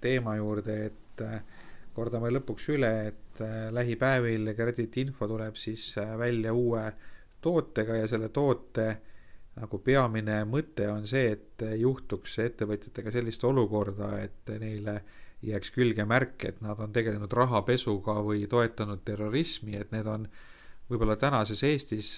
[0.00, 1.22] teema juurde, et
[1.94, 6.88] kordame lõpuks üle, et lähipäevil Credit Info tuleb siis välja uue
[7.40, 8.88] tootega ja selle toote
[9.60, 14.98] nagu peamine mõte on see, et juhtuks ettevõtjatega sellist olukorda, et neile
[15.44, 20.26] jääks külge märk, et nad on tegelenud rahapesuga või toetanud terrorismi, et need on
[20.90, 22.16] võib-olla tänases Eestis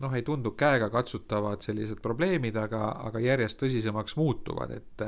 [0.00, 5.06] noh, ei tundu käegakatsutavad sellised probleemid, aga, aga järjest tõsisemaks muutuvad, et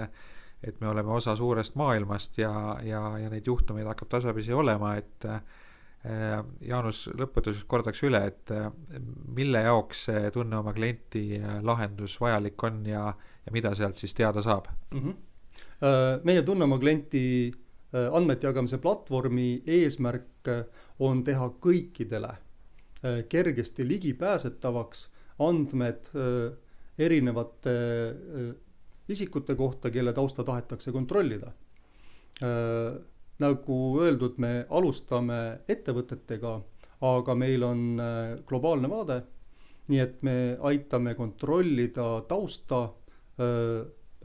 [0.61, 2.53] et me oleme osa suurest maailmast ja,
[2.85, 5.25] ja, ja neid juhtumeid hakkab tasapisi olema, et
[6.65, 8.53] Jaanus, lõpetuseks kordaks üle, et
[9.37, 11.25] mille jaoks see Tunne oma klienti
[11.61, 13.03] lahendus vajalik on ja,
[13.45, 15.03] ja mida sealt siis teada saab mm?
[15.03, 16.23] -hmm.
[16.25, 17.53] meie Tunne oma klienti
[17.93, 20.49] andmete jagamise platvormi eesmärk
[21.05, 22.33] on teha kõikidele
[23.29, 26.09] kergesti ligipääsetavaks andmed
[26.99, 27.77] erinevate
[29.11, 31.53] isikute kohta, kelle tausta tahetakse kontrollida.
[33.41, 36.55] Nagu öeldud, me alustame ettevõtetega,
[37.09, 37.85] aga meil on
[38.49, 39.21] globaalne vaade,
[39.91, 40.37] nii et me
[40.71, 42.83] aitame kontrollida tausta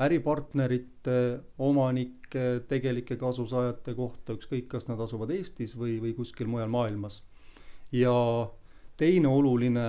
[0.05, 7.23] äripartnerite, omanike, tegelike kasusaajate kohta, ükskõik, kas nad asuvad Eestis või, või kuskil mujal maailmas.
[7.91, 8.11] ja
[8.97, 9.85] teine oluline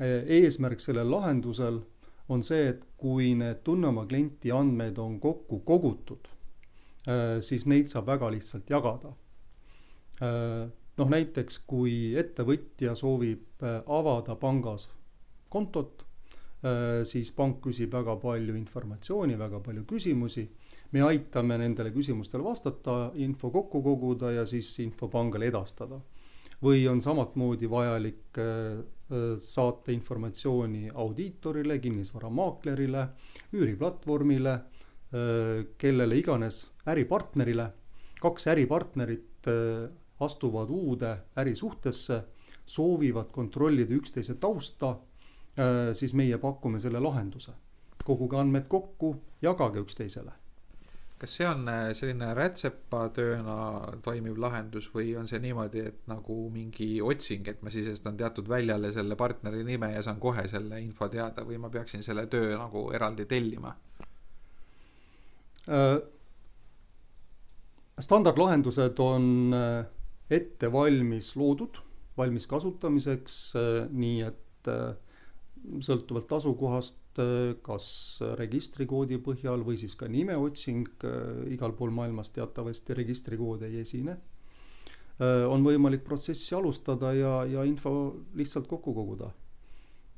[0.00, 1.80] eesmärk sellel lahendusel
[2.28, 6.39] on see, et kui need tunne oma klienti andmeid on kokku kogutud, äh,
[7.40, 9.14] siis neid saab väga lihtsalt jagada.
[10.20, 10.68] Äh,
[11.00, 14.90] noh, näiteks kui ettevõtja soovib äh, avada pangas
[15.50, 16.06] kontot,
[17.08, 20.42] siis pank küsib väga palju informatsiooni, väga palju küsimusi.
[20.92, 25.98] me aitame nendele küsimustele vastata, info kokku koguda ja siis info pangale edastada.
[26.62, 28.38] või on samamoodi vajalik
[29.36, 33.08] saata informatsiooni audiitorile, kinnisvaramaaklerile,
[33.52, 34.60] üüriplatvormile,
[35.78, 37.72] kellele iganes äripartnerile.
[38.20, 39.48] kaks äripartnerit
[40.20, 42.20] astuvad uude ärisuhtesse,
[42.64, 44.96] soovivad kontrollida üksteise tausta,
[45.92, 47.52] siis meie pakume selle lahenduse.
[48.04, 50.32] koguge andmed kokku, jagage üksteisele
[51.20, 53.56] kas see on äh, selline rätsepatööna
[54.04, 58.92] toimiv lahendus või on see niimoodi, et nagu mingi otsing, et ma sisestan teatud väljale
[58.94, 62.86] selle partneri nime ja saan kohe selle info teada või ma peaksin selle töö nagu
[62.96, 63.74] eraldi tellima?
[65.68, 65.98] Äh,
[68.00, 69.84] standardlahendused on äh,
[70.30, 71.82] ette valmis loodud,
[72.16, 73.36] valmis kasutamiseks,
[73.90, 74.68] nii et
[75.80, 82.94] sõltuvalt asukohast Äh, kas registrikoodi põhjal või siis ka nimeotsing, äh, igal pool maailmas teatavasti
[82.94, 84.14] registrikoode ei esine.
[85.18, 87.92] Äh, on võimalik protsessi alustada ja, ja info
[88.38, 89.32] lihtsalt kokku koguda.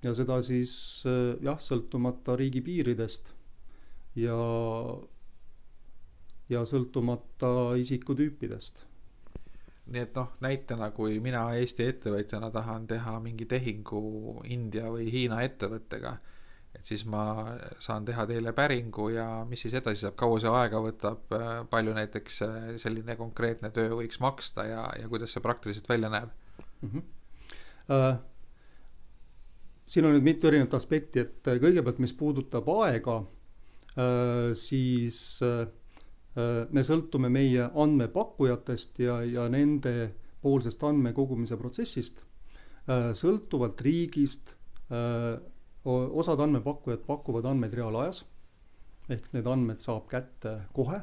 [0.03, 1.05] ja seda siis
[1.47, 3.29] jah, sõltumata riigipiiridest
[4.19, 4.35] ja,
[6.53, 8.87] ja sõltumata isikutüüpidest
[9.93, 14.03] nii et noh, näitena, kui mina Eesti ettevõtjana tahan teha mingi tehingu
[14.47, 16.17] India või Hiina ettevõttega
[16.73, 17.23] et siis ma
[17.83, 21.35] saan teha teile päringu ja mis siis edasi saab, kaua see aega võtab,
[21.71, 26.31] palju näiteks äh, selline konkreetne töö võiks maksta ja, ja kuidas see praktiliselt välja näeb
[26.81, 26.89] mm?
[26.89, 27.11] -hmm.
[27.93, 28.15] Uh,
[29.91, 35.67] siin on nüüd mitu erinevat aspekti, et äh, kõigepealt, mis puudutab aega uh,, siis uh,
[36.35, 42.23] me sõltume meie andmepakkujatest ja, ja nende poolsest andmekogumise protsessist,
[42.89, 44.55] sõltuvalt riigist
[45.85, 48.23] osad andmepakkujad pakuvad andmeid reaalajas
[49.11, 51.01] ehk need andmed saab kätte kohe.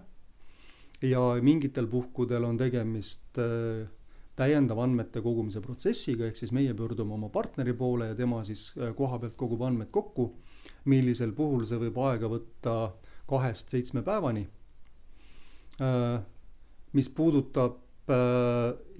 [1.05, 3.87] Ja mingitel puhkudel on tegemist äh,
[4.39, 8.93] täiendava andmete kogumise protsessiga, ehk siis meie pöördume oma partneri poole ja tema siis äh,
[8.95, 10.29] koha pealt kogub andmed kokku,
[10.91, 12.75] millisel puhul see võib aega võtta
[13.29, 14.47] kahest seitsme päevani.
[15.81, 16.19] Äh,
[16.93, 17.85] mis puudutab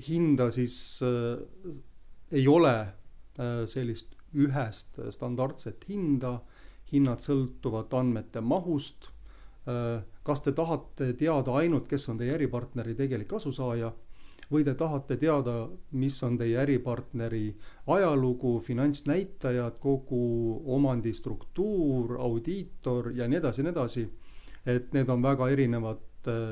[0.05, 0.99] hinda, siis
[2.30, 2.73] ei ole
[3.65, 6.36] sellist ühest standardset hinda,
[6.91, 9.09] hinnad sõltuvad andmete mahust.
[10.23, 13.89] kas te tahate teada ainult, kes on teie äripartneri tegelik kasusaaja
[14.49, 17.55] või te tahate teada, mis on teie äripartneri
[17.88, 24.09] ajalugu, finantsnäitajad, kogu omandistruktuur, audiitor ja nii edasi ja nii edasi.
[24.65, 26.09] et need on väga erinevad äh,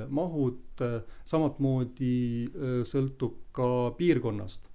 [0.10, 0.82] mahud,
[1.28, 2.14] samamoodi
[2.46, 4.70] äh, sõltub ka piirkonnast.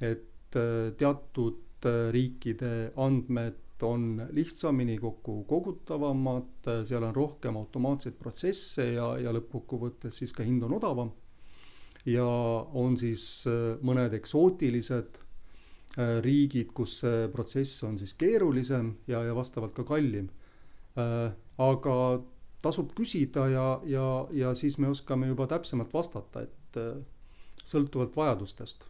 [0.00, 8.14] et äh, teatud Äh, riikide andmed on lihtsamini kokku kogutavamad, äh, seal on rohkem automaatseid
[8.16, 11.12] protsesse ja, ja lõppkokkuvõttes siis ka hind on odavam.
[12.06, 15.20] ja on siis äh, mõned eksootilised
[16.24, 20.26] riigid, kus see protsess on siis keerulisem ja, ja vastavalt ka kallim.
[21.58, 21.94] aga
[22.64, 26.80] tasub küsida ja, ja, ja siis me oskame juba täpsemalt vastata, et
[27.64, 28.88] sõltuvalt vajadustest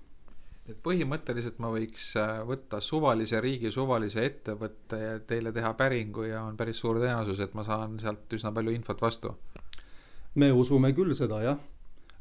[0.65, 6.45] et põhimõtteliselt ma võiks äh, võtta suvalise riigi suvalise ettevõtte ja teile teha päringu ja
[6.47, 9.35] on päris suur tõenäosus, et ma saan sealt üsna palju infot vastu.
[10.35, 11.61] me usume küll seda, jah.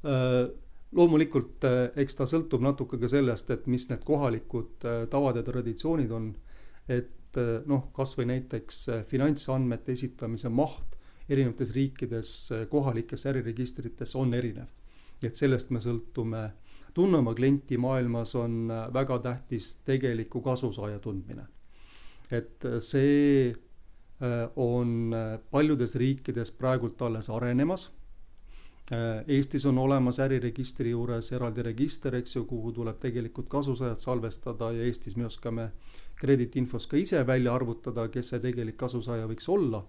[0.04, 0.52] Äh,
[0.94, 6.12] loomulikult äh, eks ta sõltub natuke ka sellest, et mis need kohalikud tavad ja traditsioonid
[6.12, 6.34] on.
[6.92, 8.80] et noh, kasvõi näiteks
[9.10, 10.93] finantsandmete esitamise maht
[11.30, 12.30] erinevates riikides
[12.70, 14.68] kohalikes äriregistrites on erinev.
[15.24, 16.52] et sellest me sõltume
[16.94, 21.48] tunne oma klienti maailmas on väga tähtis tegeliku kasusaaja tundmine.
[22.32, 23.54] et see
[24.56, 25.16] on
[25.52, 27.92] paljudes riikides praegult alles arenemas
[28.92, 34.74] Äh, Eestis on olemas äriregistri juures eraldi register, eks ju, kuhu tuleb tegelikult kasusaajad salvestada
[34.76, 35.70] ja Eestis me oskame
[36.20, 39.86] krediitinfos ka ise välja arvutada, kes see tegelik kasusaaja võiks olla.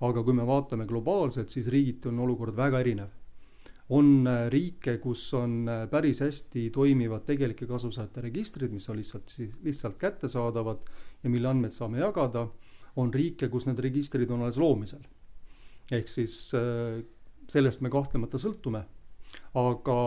[0.00, 3.10] Aga kui me vaatame globaalselt, siis riigiti on olukord väga erinev.
[3.88, 9.28] on äh, riike, kus on äh, päris hästi toimivad tegelike kasusaajate registrid, mis on lihtsalt
[9.28, 10.86] siis lihtsalt kättesaadavad
[11.22, 12.48] ja mille andmeid saame jagada.
[12.96, 15.02] on riike, kus need registrid on alles loomisel
[15.92, 16.54] ehk siis
[17.50, 18.84] sellest me kahtlemata sõltume.
[19.54, 19.98] aga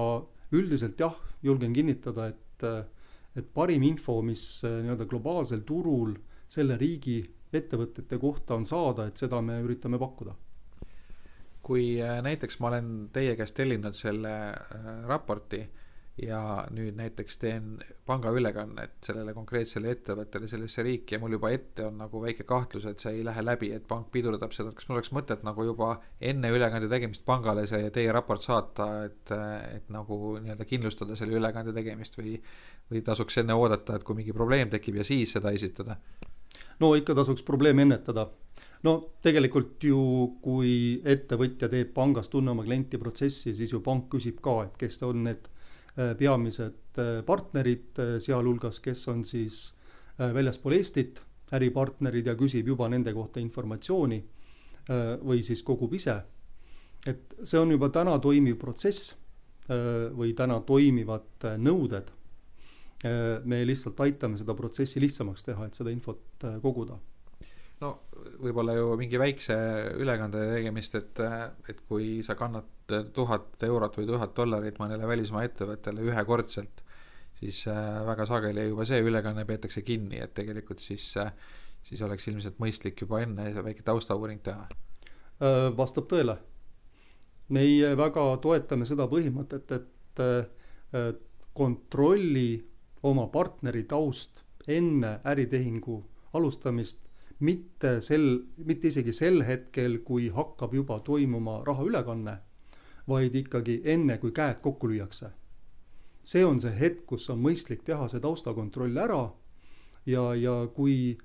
[0.56, 2.64] üldiselt jah, julgen kinnitada, et,
[3.36, 6.16] et parim info, mis äh, nii-öelda globaalsel turul
[6.48, 7.20] selle riigi
[7.54, 10.36] ettevõtete kohta on saada, et seda me üritame pakkuda.
[11.68, 15.66] kui äh, näiteks ma olen teie käest tellinud selle äh, raporti
[16.18, 16.40] ja
[16.74, 17.76] nüüd näiteks teen
[18.08, 23.04] pangaülekannet sellele konkreetsele ettevõttele sellesse riiki ja mul juba ette on nagu väike kahtlus, et
[23.04, 25.92] see ei lähe läbi, et pank pidurdab seda, et kas mul oleks mõtet nagu juba
[26.32, 29.36] enne ülekande tegemist pangale see teie raport saata, et,
[29.76, 32.40] et nagu nii-öelda kindlustada selle ülekande tegemist või,
[32.90, 36.00] või tasuks enne oodata, et kui mingi probleem tekib ja siis seda esitada?
[36.80, 38.28] No ikka tasuks probleemi ennetada
[38.84, 38.94] no
[39.26, 40.00] tegelikult ju,
[40.42, 45.02] kui ettevõtja teeb pangas tunne oma klienti protsessi, siis ju pank küsib ka, et kes
[45.08, 45.50] on need
[45.98, 49.74] Äh, peamised äh, partnerid, äh, sealhulgas, kes on siis
[50.18, 51.20] väljaspool Eestit,
[51.54, 54.18] äripartnerid ja küsib juba nende kohta informatsiooni
[55.22, 56.16] või siis kogub ise.
[57.06, 59.14] et see on juba täna toimiv protsess
[60.18, 62.10] või täna toimivad nõuded.
[63.04, 66.96] Me lihtsalt aitame seda protsessi lihtsamaks teha, et seda infot koguda
[67.84, 67.92] no
[68.42, 69.56] võib-olla ju mingi väikse
[70.02, 71.22] ülekande tegemist, et,
[71.70, 76.84] et kui sa kannad tuhat eurot või tuhat dollarit mõnele välismaa ettevõttele ühekordselt,
[77.38, 81.32] siis äh, väga sageli juba see ülekanne peetakse kinni, et tegelikult siis, äh,
[81.86, 84.68] siis oleks ilmselt mõistlik juba enne väike taustauuring teha.
[85.38, 86.40] Äh, vastab tõele.
[87.48, 90.20] meie väga toetame seda põhimõtet, et
[91.56, 92.50] kontrolli
[93.04, 95.98] oma partneri taust enne äritehingu
[96.34, 97.08] alustamist
[97.40, 98.28] mitte sel,
[98.66, 102.38] mitte isegi sel hetkel, kui hakkab juba toimuma rahaülekanne,
[103.08, 105.32] vaid ikkagi enne, kui käed kokku lüüakse.
[106.28, 109.22] see on see hetk, kus on mõistlik teha see taustakontroll ära
[110.06, 111.16] ja, ja kui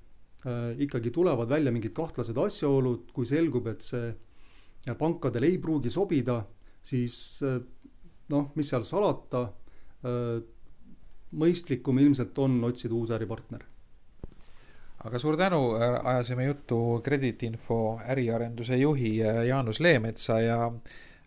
[0.47, 4.13] äh, ikkagi tulevad välja mingid kahtlased asjaolud, kui selgub, et see
[4.99, 6.45] pankadele ei pruugi sobida,
[6.83, 7.59] siis äh,
[8.31, 9.43] noh, mis seal salata
[10.07, 10.39] äh,,
[11.33, 13.65] mõistlikum ilmselt on otsida uus äripartner
[15.05, 15.63] aga suur tänu,
[16.05, 20.73] ajasime juttu krediitinfo äriarenduse juhi äh, Jaanus Leemetsa ja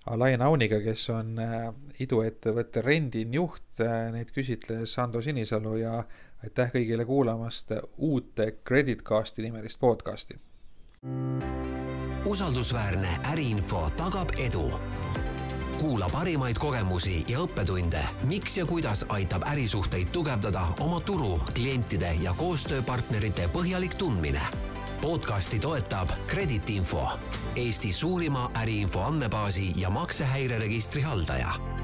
[0.06, 1.68] Alain Auniga, kes on äh,
[2.00, 5.98] iduettevõtte Rendin juht, äh, neid küsitles Ando Sinisalu ja
[6.44, 10.40] aitäh kõigile kuulamast uut Creditcasti nimelist podcasti.
[12.26, 14.70] usaldusväärne äriinfo tagab edu
[15.86, 22.34] kuula parimaid kogemusi ja õppetunde, miks ja kuidas aitab ärisuhteid tugevdada oma turu, klientide ja
[22.34, 24.42] koostööpartnerite põhjalik tundmine.
[25.02, 27.06] podcasti toetab Kreditinfo,
[27.56, 31.75] Eesti suurima äriinfo andmebaasi ja maksehäireregistri haldaja